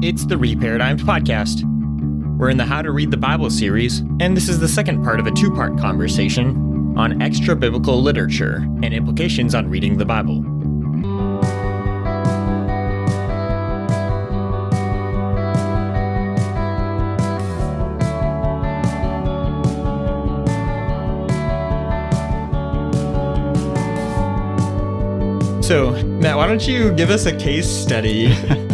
It's 0.00 0.24
the 0.24 0.36
Reparadigmed 0.36 1.00
Podcast. 1.00 1.64
We're 2.38 2.50
in 2.50 2.56
the 2.56 2.64
How 2.64 2.82
to 2.82 2.92
Read 2.92 3.10
the 3.10 3.16
Bible 3.16 3.50
series, 3.50 3.98
and 4.20 4.36
this 4.36 4.48
is 4.48 4.60
the 4.60 4.68
second 4.68 5.02
part 5.02 5.18
of 5.18 5.26
a 5.26 5.32
two 5.32 5.50
part 5.50 5.76
conversation 5.76 6.94
on 6.96 7.20
extra 7.20 7.56
biblical 7.56 8.00
literature 8.00 8.58
and 8.84 8.94
implications 8.94 9.56
on 9.56 9.68
reading 9.68 9.98
the 9.98 10.04
Bible. 10.04 10.44
So, 25.60 25.90
Matt, 26.04 26.36
why 26.36 26.46
don't 26.46 26.64
you 26.68 26.92
give 26.92 27.10
us 27.10 27.26
a 27.26 27.36
case 27.36 27.68
study 27.68 28.32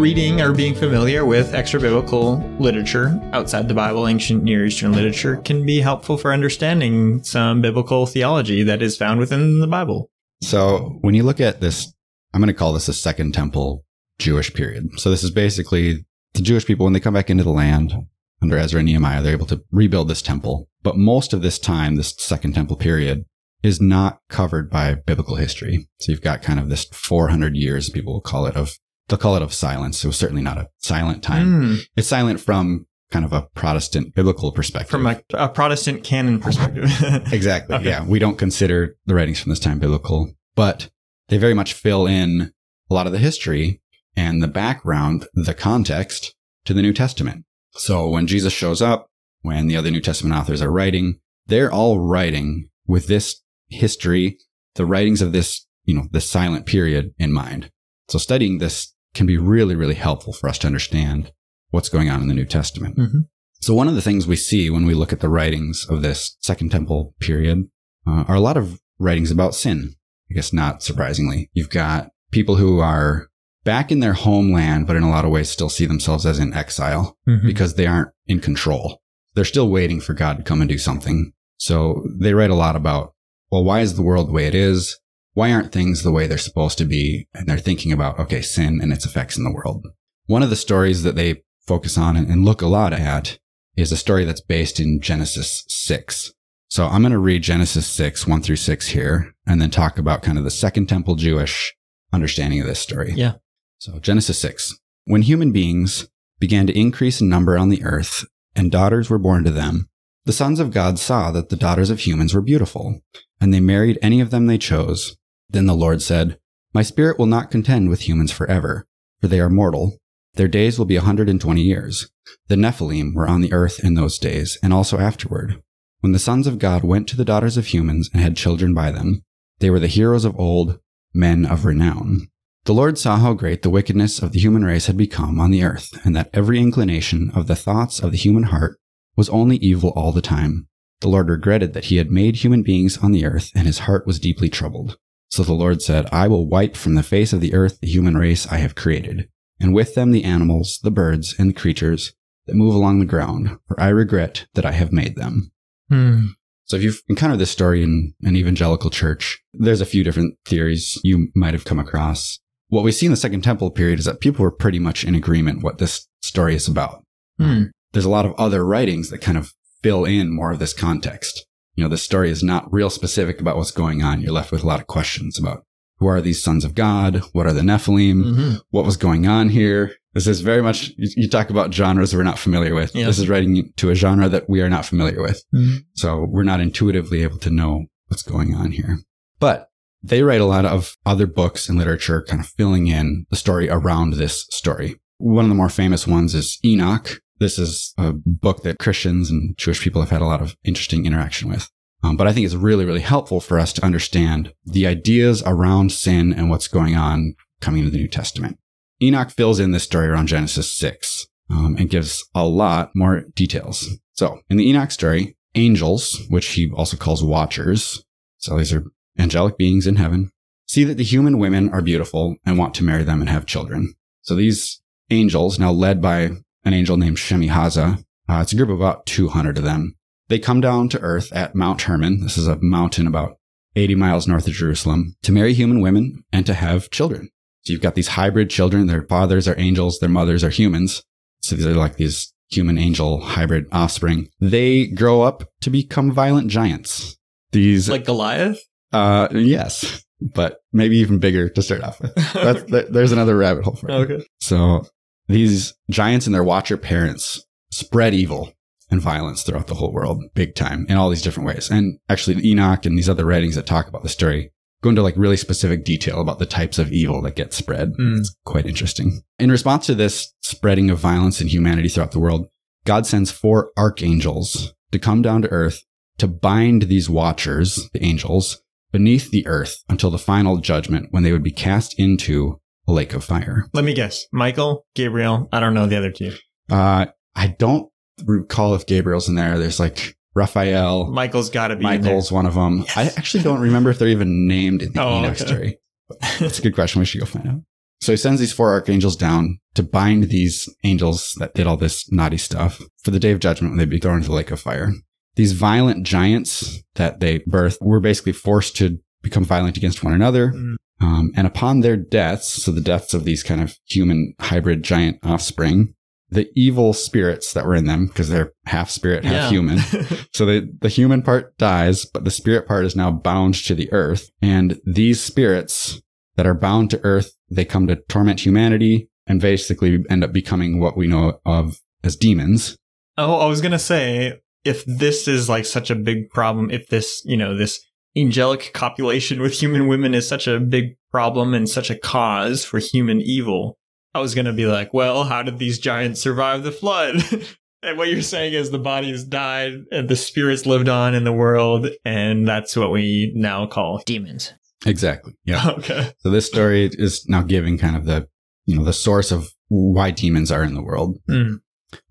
reading 0.00 0.40
or 0.40 0.52
being 0.52 0.74
familiar 0.74 1.26
with 1.26 1.52
extra 1.52 1.78
biblical 1.78 2.38
literature 2.58 3.20
outside 3.34 3.68
the 3.68 3.74
Bible, 3.74 4.08
ancient 4.08 4.42
Near 4.42 4.64
Eastern 4.64 4.92
literature, 4.92 5.36
can 5.36 5.66
be 5.66 5.80
helpful 5.80 6.16
for 6.16 6.32
understanding 6.32 7.22
some 7.22 7.60
biblical 7.60 8.06
theology 8.06 8.62
that 8.62 8.80
is 8.80 8.96
found 8.96 9.20
within 9.20 9.60
the 9.60 9.66
Bible? 9.66 10.10
So, 10.40 10.96
when 11.02 11.14
you 11.14 11.22
look 11.22 11.38
at 11.38 11.60
this, 11.60 11.92
I'm 12.32 12.40
going 12.40 12.48
to 12.48 12.54
call 12.54 12.72
this 12.72 12.88
a 12.88 12.94
Second 12.94 13.34
Temple 13.34 13.84
Jewish 14.18 14.54
period. 14.54 14.88
So, 14.98 15.10
this 15.10 15.22
is 15.22 15.30
basically 15.30 16.06
the 16.32 16.40
Jewish 16.40 16.64
people, 16.64 16.84
when 16.84 16.94
they 16.94 17.00
come 17.00 17.14
back 17.14 17.28
into 17.28 17.44
the 17.44 17.50
land 17.50 17.92
under 18.40 18.56
Ezra 18.56 18.78
and 18.78 18.86
Nehemiah, 18.86 19.20
they're 19.20 19.32
able 19.34 19.46
to 19.46 19.62
rebuild 19.70 20.08
this 20.08 20.22
temple. 20.22 20.66
But 20.82 20.96
most 20.96 21.34
of 21.34 21.42
this 21.42 21.58
time, 21.58 21.96
this 21.96 22.14
Second 22.16 22.54
Temple 22.54 22.76
period, 22.76 23.26
is 23.62 23.82
not 23.82 24.20
covered 24.30 24.70
by 24.70 24.94
biblical 24.94 25.36
history. 25.36 25.88
So 25.98 26.10
you've 26.10 26.22
got 26.22 26.40
kind 26.40 26.58
of 26.58 26.70
this 26.70 26.86
400 26.86 27.54
years, 27.54 27.90
people 27.90 28.14
will 28.14 28.22
call 28.22 28.46
it, 28.46 28.56
of, 28.56 28.78
they'll 29.10 29.18
call 29.18 29.36
it 29.36 29.42
of 29.42 29.52
silence. 29.52 30.02
It 30.02 30.06
was 30.06 30.16
certainly 30.16 30.40
not 30.42 30.56
a 30.56 30.68
silent 30.78 31.22
time. 31.22 31.46
Mm, 31.62 31.78
It's 31.96 32.08
silent 32.08 32.40
from 32.40 32.86
kind 33.10 33.24
of 33.26 33.32
a 33.32 33.42
Protestant 33.54 34.14
biblical 34.14 34.52
perspective. 34.52 34.88
from 34.90 35.04
a, 35.06 35.20
a 35.34 35.48
Protestant 35.48 36.02
canon 36.04 36.40
perspective. 36.40 36.84
exactly. 37.32 37.76
Okay. 37.76 37.84
Yeah. 37.90 38.06
We 38.06 38.18
don't 38.20 38.38
consider 38.38 38.96
the 39.04 39.14
writings 39.14 39.40
from 39.40 39.50
this 39.50 39.58
time 39.60 39.78
biblical, 39.80 40.32
but 40.54 40.88
they 41.28 41.36
very 41.36 41.54
much 41.54 41.74
fill 41.74 42.06
in 42.06 42.52
a 42.88 42.94
lot 42.94 43.06
of 43.06 43.12
the 43.12 43.18
history 43.18 43.82
and 44.16 44.42
the 44.42 44.48
background, 44.48 45.26
the 45.34 45.54
context 45.54 46.34
to 46.64 46.72
the 46.74 46.82
New 46.82 46.92
Testament. 46.92 47.44
So 47.72 48.08
when 48.08 48.26
Jesus 48.26 48.52
shows 48.52 48.80
up, 48.80 49.08
when 49.42 49.66
the 49.66 49.76
other 49.76 49.90
New 49.90 50.00
Testament 50.00 50.36
authors 50.36 50.62
are 50.62 50.70
writing, 50.72 51.18
they're 51.46 51.72
all 51.72 51.98
writing 51.98 52.68
with 52.86 53.06
this 53.08 53.42
history, 53.68 54.38
the 54.74 54.86
writings 54.86 55.22
of 55.22 55.32
this, 55.32 55.66
you 55.84 55.94
know, 55.94 56.06
this 56.12 56.28
silent 56.30 56.66
period 56.66 57.12
in 57.18 57.32
mind. 57.32 57.70
So 58.08 58.18
studying 58.18 58.58
this 58.58 58.92
can 59.14 59.26
be 59.26 59.36
really, 59.36 59.74
really 59.74 59.94
helpful 59.94 60.32
for 60.32 60.48
us 60.48 60.58
to 60.58 60.66
understand 60.66 61.32
what's 61.70 61.88
going 61.88 62.08
on 62.10 62.22
in 62.22 62.28
the 62.28 62.34
New 62.34 62.44
Testament. 62.44 62.96
Mhm. 62.96 63.26
So 63.60 63.74
one 63.74 63.88
of 63.88 63.94
the 63.94 64.02
things 64.02 64.26
we 64.26 64.36
see 64.36 64.70
when 64.70 64.86
we 64.86 64.94
look 64.94 65.12
at 65.12 65.20
the 65.20 65.28
writings 65.28 65.86
of 65.88 66.02
this 66.02 66.36
Second 66.40 66.70
Temple 66.70 67.14
period 67.20 67.64
uh, 68.06 68.24
are 68.26 68.36
a 68.36 68.40
lot 68.40 68.56
of 68.56 68.80
writings 68.98 69.30
about 69.30 69.54
sin. 69.54 69.94
I 70.30 70.34
guess 70.34 70.52
not 70.52 70.82
surprisingly. 70.82 71.50
You've 71.52 71.70
got 71.70 72.10
people 72.30 72.56
who 72.56 72.78
are 72.80 73.28
back 73.64 73.92
in 73.92 74.00
their 74.00 74.14
homeland, 74.14 74.86
but 74.86 74.96
in 74.96 75.02
a 75.02 75.10
lot 75.10 75.24
of 75.24 75.30
ways 75.30 75.50
still 75.50 75.68
see 75.68 75.84
themselves 75.86 76.24
as 76.24 76.38
in 76.38 76.54
exile 76.54 77.18
Mhm. 77.28 77.44
because 77.44 77.74
they 77.74 77.86
aren't 77.86 78.10
in 78.26 78.40
control. 78.40 79.02
They're 79.34 79.44
still 79.44 79.68
waiting 79.68 80.00
for 80.00 80.14
God 80.14 80.38
to 80.38 80.42
come 80.42 80.60
and 80.62 80.68
do 80.68 80.78
something. 80.78 81.32
So 81.58 82.02
they 82.18 82.32
write 82.32 82.50
a 82.50 82.54
lot 82.54 82.74
about, 82.76 83.12
well, 83.52 83.62
why 83.64 83.80
is 83.80 83.94
the 83.94 84.02
world 84.02 84.28
the 84.28 84.32
way 84.32 84.46
it 84.46 84.54
is? 84.54 84.96
Why 85.34 85.52
aren't 85.52 85.72
things 85.72 86.02
the 86.02 86.12
way 86.12 86.26
they're 86.26 86.38
supposed 86.38 86.78
to 86.78 86.84
be? 86.84 87.28
And 87.34 87.46
they're 87.46 87.58
thinking 87.58 87.92
about, 87.92 88.18
okay, 88.18 88.42
sin 88.42 88.80
and 88.82 88.92
its 88.92 89.04
effects 89.04 89.36
in 89.36 89.44
the 89.44 89.52
world. 89.52 89.86
One 90.26 90.42
of 90.42 90.50
the 90.50 90.56
stories 90.56 91.02
that 91.02 91.16
they 91.16 91.42
focus 91.66 91.96
on 91.96 92.16
and 92.16 92.44
look 92.44 92.62
a 92.62 92.66
lot 92.66 92.92
at 92.92 93.38
is 93.76 93.92
a 93.92 93.96
story 93.96 94.24
that's 94.24 94.40
based 94.40 94.80
in 94.80 95.00
Genesis 95.00 95.64
6. 95.68 96.32
So 96.68 96.86
I'm 96.86 97.02
going 97.02 97.12
to 97.12 97.18
read 97.18 97.42
Genesis 97.42 97.86
6, 97.86 98.26
1 98.26 98.42
through 98.42 98.56
6 98.56 98.88
here, 98.88 99.34
and 99.46 99.60
then 99.60 99.70
talk 99.70 99.98
about 99.98 100.22
kind 100.22 100.38
of 100.38 100.44
the 100.44 100.50
Second 100.50 100.88
Temple 100.88 101.16
Jewish 101.16 101.74
understanding 102.12 102.60
of 102.60 102.66
this 102.66 102.78
story. 102.78 103.12
Yeah. 103.14 103.34
So 103.78 103.98
Genesis 103.98 104.38
6. 104.40 104.78
When 105.04 105.22
human 105.22 105.52
beings 105.52 106.08
began 106.38 106.66
to 106.66 106.78
increase 106.78 107.20
in 107.20 107.28
number 107.28 107.58
on 107.58 107.70
the 107.70 107.82
earth, 107.82 108.24
and 108.54 108.70
daughters 108.70 109.08
were 109.10 109.18
born 109.18 109.44
to 109.44 109.50
them, 109.50 109.88
the 110.24 110.32
sons 110.32 110.60
of 110.60 110.70
God 110.70 110.98
saw 110.98 111.30
that 111.30 111.48
the 111.48 111.56
daughters 111.56 111.90
of 111.90 112.00
humans 112.00 112.34
were 112.34 112.40
beautiful, 112.40 113.00
and 113.40 113.52
they 113.52 113.60
married 113.60 113.98
any 114.02 114.20
of 114.20 114.30
them 114.30 114.46
they 114.46 114.58
chose. 114.58 115.16
Then 115.52 115.66
the 115.66 115.74
Lord 115.74 116.00
said, 116.00 116.38
My 116.72 116.82
spirit 116.82 117.18
will 117.18 117.26
not 117.26 117.50
contend 117.50 117.88
with 117.88 118.08
humans 118.08 118.30
forever, 118.30 118.86
for 119.20 119.28
they 119.28 119.40
are 119.40 119.50
mortal. 119.50 119.98
Their 120.34 120.48
days 120.48 120.78
will 120.78 120.86
be 120.86 120.96
a 120.96 121.00
120 121.00 121.60
years. 121.60 122.08
The 122.46 122.56
Nephilim 122.56 123.14
were 123.14 123.28
on 123.28 123.40
the 123.40 123.52
earth 123.52 123.82
in 123.82 123.94
those 123.94 124.18
days, 124.18 124.58
and 124.62 124.72
also 124.72 124.98
afterward. 124.98 125.60
When 126.00 126.12
the 126.12 126.18
sons 126.18 126.46
of 126.46 126.58
God 126.58 126.84
went 126.84 127.08
to 127.08 127.16
the 127.16 127.24
daughters 127.24 127.56
of 127.56 127.66
humans 127.66 128.08
and 128.12 128.22
had 128.22 128.36
children 128.36 128.72
by 128.72 128.90
them, 128.90 129.22
they 129.58 129.70
were 129.70 129.80
the 129.80 129.88
heroes 129.88 130.24
of 130.24 130.38
old, 130.38 130.78
men 131.12 131.44
of 131.44 131.64
renown. 131.64 132.28
The 132.64 132.74
Lord 132.74 132.98
saw 132.98 133.18
how 133.18 133.34
great 133.34 133.62
the 133.62 133.70
wickedness 133.70 134.22
of 134.22 134.32
the 134.32 134.38
human 134.38 134.64
race 134.64 134.86
had 134.86 134.96
become 134.96 135.40
on 135.40 135.50
the 135.50 135.64
earth, 135.64 135.98
and 136.04 136.14
that 136.14 136.30
every 136.32 136.60
inclination 136.60 137.30
of 137.34 137.46
the 137.48 137.56
thoughts 137.56 138.00
of 138.00 138.12
the 138.12 138.18
human 138.18 138.44
heart 138.44 138.78
was 139.16 139.28
only 139.30 139.56
evil 139.56 139.90
all 139.96 140.12
the 140.12 140.22
time. 140.22 140.68
The 141.00 141.08
Lord 141.08 141.28
regretted 141.28 141.72
that 141.72 141.86
he 141.86 141.96
had 141.96 142.10
made 142.10 142.36
human 142.36 142.62
beings 142.62 142.98
on 142.98 143.12
the 143.12 143.24
earth, 143.24 143.50
and 143.54 143.66
his 143.66 143.80
heart 143.80 144.06
was 144.06 144.20
deeply 144.20 144.48
troubled. 144.48 144.96
So 145.30 145.44
the 145.44 145.52
Lord 145.52 145.80
said, 145.80 146.08
I 146.12 146.26
will 146.26 146.48
wipe 146.48 146.76
from 146.76 146.96
the 146.96 147.02
face 147.02 147.32
of 147.32 147.40
the 147.40 147.54
earth 147.54 147.80
the 147.80 147.86
human 147.86 148.16
race 148.16 148.46
I 148.50 148.56
have 148.58 148.74
created, 148.74 149.28
and 149.60 149.72
with 149.72 149.94
them 149.94 150.10
the 150.10 150.24
animals, 150.24 150.80
the 150.82 150.90
birds, 150.90 151.34
and 151.38 151.48
the 151.48 151.54
creatures 151.54 152.12
that 152.46 152.56
move 152.56 152.74
along 152.74 152.98
the 152.98 153.06
ground, 153.06 153.56
for 153.68 153.80
I 153.80 153.88
regret 153.88 154.46
that 154.54 154.66
I 154.66 154.72
have 154.72 154.92
made 154.92 155.14
them. 155.14 155.52
Hmm. 155.88 156.26
So 156.64 156.76
if 156.76 156.82
you've 156.82 157.02
encountered 157.08 157.38
this 157.38 157.50
story 157.50 157.82
in 157.82 158.14
an 158.22 158.36
evangelical 158.36 158.90
church, 158.90 159.40
there's 159.52 159.80
a 159.80 159.86
few 159.86 160.02
different 160.04 160.36
theories 160.44 161.00
you 161.04 161.28
might 161.34 161.54
have 161.54 161.64
come 161.64 161.78
across. 161.78 162.38
What 162.68 162.84
we 162.84 162.92
see 162.92 163.06
in 163.06 163.12
the 163.12 163.16
Second 163.16 163.42
Temple 163.42 163.70
period 163.70 163.98
is 163.98 164.04
that 164.04 164.20
people 164.20 164.42
were 164.42 164.52
pretty 164.52 164.78
much 164.78 165.04
in 165.04 165.14
agreement 165.14 165.62
what 165.62 165.78
this 165.78 166.08
story 166.22 166.54
is 166.54 166.68
about. 166.68 167.04
Hmm. 167.38 167.64
There's 167.92 168.04
a 168.04 168.10
lot 168.10 168.26
of 168.26 168.34
other 168.34 168.64
writings 168.64 169.10
that 169.10 169.18
kind 169.18 169.38
of 169.38 169.52
fill 169.82 170.04
in 170.04 170.34
more 170.34 170.52
of 170.52 170.58
this 170.58 170.72
context. 170.72 171.46
You 171.80 171.86
know, 171.86 171.90
this 171.92 172.02
story 172.02 172.28
is 172.28 172.42
not 172.42 172.70
real 172.70 172.90
specific 172.90 173.40
about 173.40 173.56
what's 173.56 173.70
going 173.70 174.02
on. 174.02 174.20
You're 174.20 174.34
left 174.34 174.52
with 174.52 174.62
a 174.62 174.66
lot 174.66 174.80
of 174.80 174.86
questions 174.86 175.38
about 175.38 175.64
who 175.98 176.08
are 176.08 176.20
these 176.20 176.42
sons 176.42 176.62
of 176.62 176.74
God? 176.74 177.22
What 177.32 177.46
are 177.46 177.54
the 177.54 177.62
Nephilim? 177.62 178.22
Mhm. 178.22 178.60
What 178.68 178.84
was 178.84 178.98
going 178.98 179.26
on 179.26 179.48
here? 179.48 179.92
This 180.12 180.26
is 180.26 180.42
very 180.42 180.60
much, 180.60 180.92
you, 180.98 181.26
talk 181.26 181.48
about 181.48 181.72
genres 181.72 182.14
we're 182.14 182.22
not 182.22 182.38
familiar 182.38 182.74
with. 182.74 182.94
Yeah. 182.94 183.06
This 183.06 183.18
is 183.18 183.30
writing 183.30 183.72
to 183.76 183.88
a 183.88 183.94
genre 183.94 184.28
that 184.28 184.46
we 184.46 184.60
are 184.60 184.68
not 184.68 184.84
familiar 184.84 185.22
with. 185.22 185.42
Mhm. 185.54 185.84
So 185.94 186.26
we're 186.28 186.42
not 186.42 186.60
intuitively 186.60 187.22
able 187.22 187.38
to 187.38 187.50
know 187.50 187.86
what's 188.08 188.22
going 188.22 188.54
on 188.54 188.72
here. 188.72 188.98
But 189.38 189.68
they 190.02 190.22
write 190.22 190.42
a 190.42 190.52
lot 190.56 190.66
of 190.66 190.96
other 191.06 191.26
books 191.26 191.70
and 191.70 191.78
literature 191.78 192.22
kind 192.28 192.40
of 192.42 192.48
filling 192.58 192.88
in 192.88 193.24
the 193.30 193.36
story 193.36 193.70
around 193.70 194.12
this 194.14 194.46
story. 194.50 194.96
One 195.16 195.46
of 195.46 195.48
the 195.48 195.54
more 195.54 195.70
famous 195.70 196.06
ones 196.06 196.34
is 196.34 196.58
Enoch. 196.62 197.22
This 197.40 197.58
is 197.58 197.94
a 197.98 198.12
book 198.12 198.62
that 198.62 198.78
Christians 198.78 199.30
and 199.30 199.56
Jewish 199.56 199.80
people 199.80 200.02
have 200.02 200.10
had 200.10 200.20
a 200.20 200.26
lot 200.26 200.42
of 200.42 200.56
interesting 200.62 201.06
interaction 201.06 201.48
with. 201.48 201.70
Um, 202.02 202.16
but 202.16 202.26
I 202.26 202.32
think 202.32 202.44
it's 202.44 202.54
really, 202.54 202.84
really 202.84 203.00
helpful 203.00 203.40
for 203.40 203.58
us 203.58 203.72
to 203.74 203.84
understand 203.84 204.52
the 204.64 204.86
ideas 204.86 205.42
around 205.44 205.90
sin 205.90 206.32
and 206.32 206.48
what's 206.48 206.68
going 206.68 206.96
on 206.96 207.34
coming 207.60 207.80
into 207.80 207.90
the 207.90 207.98
New 207.98 208.08
Testament. 208.08 208.58
Enoch 209.02 209.30
fills 209.30 209.58
in 209.58 209.72
this 209.72 209.84
story 209.84 210.08
around 210.08 210.28
Genesis 210.28 210.70
6 210.72 211.26
um, 211.50 211.76
and 211.78 211.90
gives 211.90 212.24
a 212.34 212.46
lot 212.46 212.90
more 212.94 213.24
details. 213.34 213.88
So 214.12 214.40
in 214.50 214.58
the 214.58 214.68
Enoch 214.68 214.90
story, 214.90 215.36
angels, 215.54 216.20
which 216.28 216.48
he 216.48 216.70
also 216.70 216.96
calls 216.96 217.24
watchers, 217.24 218.04
so 218.36 218.58
these 218.58 218.72
are 218.72 218.84
angelic 219.18 219.56
beings 219.56 219.86
in 219.86 219.96
heaven, 219.96 220.30
see 220.66 220.84
that 220.84 220.98
the 220.98 221.04
human 221.04 221.38
women 221.38 221.70
are 221.70 221.82
beautiful 221.82 222.36
and 222.44 222.58
want 222.58 222.74
to 222.74 222.84
marry 222.84 223.02
them 223.02 223.20
and 223.20 223.30
have 223.30 223.46
children. 223.46 223.94
So 224.22 224.34
these 224.34 224.80
angels, 225.10 225.58
now 225.58 225.72
led 225.72 226.00
by 226.00 226.30
an 226.64 226.74
angel 226.74 226.96
named 226.96 227.16
Shemihaza, 227.16 228.04
uh, 228.28 228.38
it's 228.42 228.52
a 228.52 228.56
group 228.56 228.68
of 228.68 228.76
about 228.80 229.06
200 229.06 229.58
of 229.58 229.64
them. 229.64 229.96
They 230.28 230.38
come 230.38 230.60
down 230.60 230.88
to 230.90 231.00
earth 231.00 231.32
at 231.32 231.54
Mount 231.54 231.82
Hermon. 231.82 232.20
This 232.20 232.38
is 232.38 232.46
a 232.46 232.58
mountain 232.60 233.06
about 233.06 233.36
80 233.76 233.94
miles 233.96 234.28
north 234.28 234.46
of 234.46 234.52
Jerusalem 234.54 235.16
to 235.22 235.32
marry 235.32 235.52
human 235.54 235.80
women 235.80 236.24
and 236.32 236.46
to 236.46 236.54
have 236.54 236.90
children. 236.90 237.30
So 237.62 237.72
you've 237.72 237.82
got 237.82 237.94
these 237.94 238.08
hybrid 238.08 238.48
children. 238.50 238.86
Their 238.86 239.02
fathers 239.02 239.48
are 239.48 239.58
angels. 239.58 239.98
Their 239.98 240.08
mothers 240.08 240.44
are 240.44 240.50
humans. 240.50 241.02
So 241.42 241.56
these 241.56 241.66
are 241.66 241.74
like 241.74 241.96
these 241.96 242.32
human 242.50 242.78
angel 242.78 243.20
hybrid 243.20 243.66
offspring. 243.72 244.28
They 244.40 244.86
grow 244.86 245.22
up 245.22 245.44
to 245.62 245.70
become 245.70 246.12
violent 246.12 246.48
giants. 246.50 247.16
These, 247.52 247.88
Like 247.88 248.04
Goliath? 248.04 248.58
uh, 248.92 249.28
yes, 249.32 250.04
but 250.20 250.58
maybe 250.72 250.98
even 250.98 251.18
bigger 251.18 251.48
to 251.48 251.62
start 251.62 251.82
off 251.82 252.00
with. 252.00 252.14
That's, 252.34 252.62
th- 252.64 252.86
there's 252.90 253.12
another 253.12 253.36
rabbit 253.36 253.64
hole 253.64 253.74
for 253.74 253.90
okay. 253.90 254.24
So 254.40 254.86
these 255.30 255.74
giants 255.90 256.26
and 256.26 256.34
their 256.34 256.44
watcher 256.44 256.76
parents 256.76 257.44
spread 257.70 258.14
evil 258.14 258.52
and 258.90 259.00
violence 259.00 259.42
throughout 259.42 259.68
the 259.68 259.74
whole 259.74 259.92
world, 259.92 260.22
big 260.34 260.54
time, 260.54 260.84
in 260.88 260.96
all 260.96 261.08
these 261.08 261.22
different 261.22 261.46
ways. 261.46 261.70
And 261.70 261.98
actually, 262.08 262.44
Enoch 262.44 262.84
and 262.84 262.98
these 262.98 263.08
other 263.08 263.24
writings 263.24 263.54
that 263.54 263.66
talk 263.66 263.86
about 263.86 264.02
the 264.02 264.08
story 264.08 264.50
go 264.82 264.88
into 264.88 265.02
like 265.02 265.16
really 265.16 265.36
specific 265.36 265.84
detail 265.84 266.20
about 266.20 266.38
the 266.38 266.46
types 266.46 266.78
of 266.78 266.90
evil 266.90 267.20
that 267.22 267.36
get 267.36 267.52
spread. 267.52 267.92
Mm. 268.00 268.18
It's 268.18 268.34
quite 268.44 268.66
interesting. 268.66 269.22
In 269.38 269.50
response 269.50 269.86
to 269.86 269.94
this 269.94 270.32
spreading 270.40 270.90
of 270.90 270.98
violence 270.98 271.40
and 271.40 271.50
humanity 271.50 271.88
throughout 271.88 272.12
the 272.12 272.18
world, 272.18 272.46
God 272.84 273.06
sends 273.06 273.30
four 273.30 273.72
archangels 273.76 274.72
to 274.90 274.98
come 274.98 275.22
down 275.22 275.42
to 275.42 275.50
earth 275.50 275.82
to 276.18 276.26
bind 276.26 276.82
these 276.82 277.08
watchers, 277.08 277.88
the 277.92 278.02
angels, 278.02 278.62
beneath 278.90 279.30
the 279.30 279.46
earth 279.46 279.84
until 279.88 280.10
the 280.10 280.18
final 280.18 280.58
judgment 280.58 281.08
when 281.10 281.22
they 281.22 281.32
would 281.32 281.42
be 281.42 281.52
cast 281.52 281.98
into 281.98 282.60
lake 282.90 283.14
of 283.14 283.24
fire. 283.24 283.66
Let 283.72 283.84
me 283.84 283.94
guess. 283.94 284.26
Michael, 284.32 284.86
Gabriel. 284.94 285.48
I 285.52 285.60
don't 285.60 285.74
know 285.74 285.86
the 285.86 285.96
other 285.96 286.10
two. 286.10 286.34
Uh, 286.70 287.06
I 287.34 287.46
don't 287.58 287.90
recall 288.24 288.74
if 288.74 288.86
Gabriel's 288.86 289.28
in 289.28 289.34
there. 289.34 289.58
There's 289.58 289.80
like 289.80 290.16
Raphael, 290.34 291.10
Michael's 291.10 291.50
got 291.50 291.68
to 291.68 291.76
be. 291.76 291.82
Michael's 291.82 292.30
one 292.30 292.46
of 292.46 292.54
them. 292.54 292.84
I 292.96 293.04
actually 293.16 293.42
don't 293.42 293.60
remember 293.60 293.90
if 293.90 293.98
they're 293.98 294.08
even 294.08 294.46
named 294.46 294.82
in 294.82 294.92
the 294.92 295.02
Oh, 295.02 295.18
Enoch 295.18 295.32
okay. 295.40 295.44
story. 295.46 295.78
That's 296.38 296.58
a 296.58 296.62
good 296.62 296.74
question. 296.74 297.00
We 297.00 297.04
should 297.06 297.20
go 297.20 297.26
find 297.26 297.48
out. 297.48 297.60
So 298.00 298.12
he 298.12 298.16
sends 298.16 298.40
these 298.40 298.52
four 298.52 298.70
archangels 298.72 299.14
down 299.16 299.58
to 299.74 299.82
bind 299.82 300.24
these 300.24 300.68
angels 300.84 301.34
that 301.38 301.54
did 301.54 301.66
all 301.66 301.76
this 301.76 302.10
naughty 302.10 302.38
stuff 302.38 302.80
for 303.02 303.10
the 303.10 303.18
day 303.20 303.30
of 303.32 303.40
judgment 303.40 303.72
when 303.72 303.78
they'd 303.78 303.90
be 303.90 303.98
thrown 303.98 304.16
into 304.18 304.28
the 304.28 304.34
lake 304.34 304.50
of 304.50 304.60
fire. 304.60 304.92
These 305.36 305.52
violent 305.52 306.06
giants 306.06 306.82
that 306.94 307.20
they 307.20 307.40
birthed 307.40 307.78
were 307.80 308.00
basically 308.00 308.32
forced 308.32 308.76
to 308.76 308.98
become 309.22 309.44
violent 309.44 309.76
against 309.76 310.02
one 310.02 310.14
another. 310.14 310.52
Mm. 310.52 310.76
Um, 311.00 311.32
and 311.34 311.46
upon 311.46 311.80
their 311.80 311.96
deaths, 311.96 312.62
so 312.62 312.70
the 312.72 312.80
deaths 312.80 313.14
of 313.14 313.24
these 313.24 313.42
kind 313.42 313.60
of 313.60 313.76
human 313.86 314.34
hybrid 314.38 314.82
giant 314.82 315.18
offspring, 315.22 315.94
the 316.28 316.48
evil 316.54 316.92
spirits 316.92 317.52
that 317.54 317.66
were 317.66 317.74
in 317.74 317.86
them, 317.86 318.06
because 318.06 318.28
they're 318.28 318.52
half 318.66 318.90
spirit, 318.90 319.24
half 319.24 319.32
Yeah. 319.44 319.48
human, 319.50 319.78
so 320.34 320.44
the, 320.46 320.70
the 320.80 320.88
human 320.88 321.22
part 321.22 321.56
dies, 321.58 322.04
but 322.04 322.24
the 322.24 322.30
spirit 322.30 322.68
part 322.68 322.84
is 322.84 322.94
now 322.94 323.10
bound 323.10 323.54
to 323.64 323.74
the 323.74 323.90
earth. 323.92 324.30
And 324.42 324.78
these 324.84 325.22
spirits 325.22 326.00
that 326.36 326.46
are 326.46 326.54
bound 326.54 326.90
to 326.90 327.00
earth, 327.02 327.32
they 327.50 327.64
come 327.64 327.86
to 327.88 327.96
torment 328.08 328.40
humanity 328.40 329.08
and 329.26 329.40
basically 329.40 330.04
end 330.10 330.22
up 330.22 330.32
becoming 330.32 330.80
what 330.80 330.96
we 330.96 331.06
know 331.06 331.40
of 331.46 331.80
as 332.04 332.16
demons. 332.16 332.76
Oh, 333.18 333.34
I 333.36 333.46
was 333.46 333.60
gonna 333.60 333.78
say 333.78 334.40
if 334.64 334.84
this 334.86 335.26
is 335.28 335.48
like 335.48 335.64
such 335.66 335.90
a 335.90 335.94
big 335.94 336.30
problem, 336.30 336.70
if 336.70 336.88
this 336.88 337.22
you 337.24 337.36
know 337.36 337.56
this 337.56 337.80
angelic 338.16 338.72
copulation 338.72 339.40
with 339.40 339.52
human 339.52 339.86
women 339.86 340.14
is 340.14 340.26
such 340.28 340.46
a 340.46 340.60
big 340.60 340.96
problem 341.10 341.54
and 341.54 341.68
such 341.68 341.90
a 341.90 341.98
cause 341.98 342.64
for 342.64 342.78
human 342.78 343.20
evil, 343.20 343.78
I 344.14 344.20
was 344.20 344.34
gonna 344.34 344.52
be 344.52 344.66
like, 344.66 344.92
well, 344.92 345.24
how 345.24 345.42
did 345.42 345.58
these 345.58 345.78
giants 345.78 346.20
survive 346.20 346.62
the 346.62 346.72
flood? 346.72 347.22
and 347.82 347.96
what 347.96 348.08
you're 348.08 348.22
saying 348.22 348.54
is 348.54 348.70
the 348.70 348.78
bodies 348.78 349.24
died 349.24 349.74
and 349.92 350.08
the 350.08 350.16
spirits 350.16 350.66
lived 350.66 350.88
on 350.88 351.14
in 351.14 351.24
the 351.24 351.32
world, 351.32 351.88
and 352.04 352.46
that's 352.46 352.76
what 352.76 352.90
we 352.90 353.32
now 353.34 353.66
call 353.66 354.02
demons. 354.04 354.52
Exactly. 354.86 355.34
Yeah. 355.44 355.70
Okay. 355.78 356.12
so 356.18 356.30
this 356.30 356.46
story 356.46 356.90
is 356.92 357.26
now 357.28 357.42
giving 357.42 357.78
kind 357.78 357.96
of 357.96 358.06
the, 358.06 358.28
you 358.64 358.76
know, 358.76 358.84
the 358.84 358.92
source 358.92 359.30
of 359.30 359.50
why 359.68 360.10
demons 360.10 360.50
are 360.50 360.62
in 360.62 360.74
the 360.74 360.82
world. 360.82 361.18
Mm. 361.28 361.60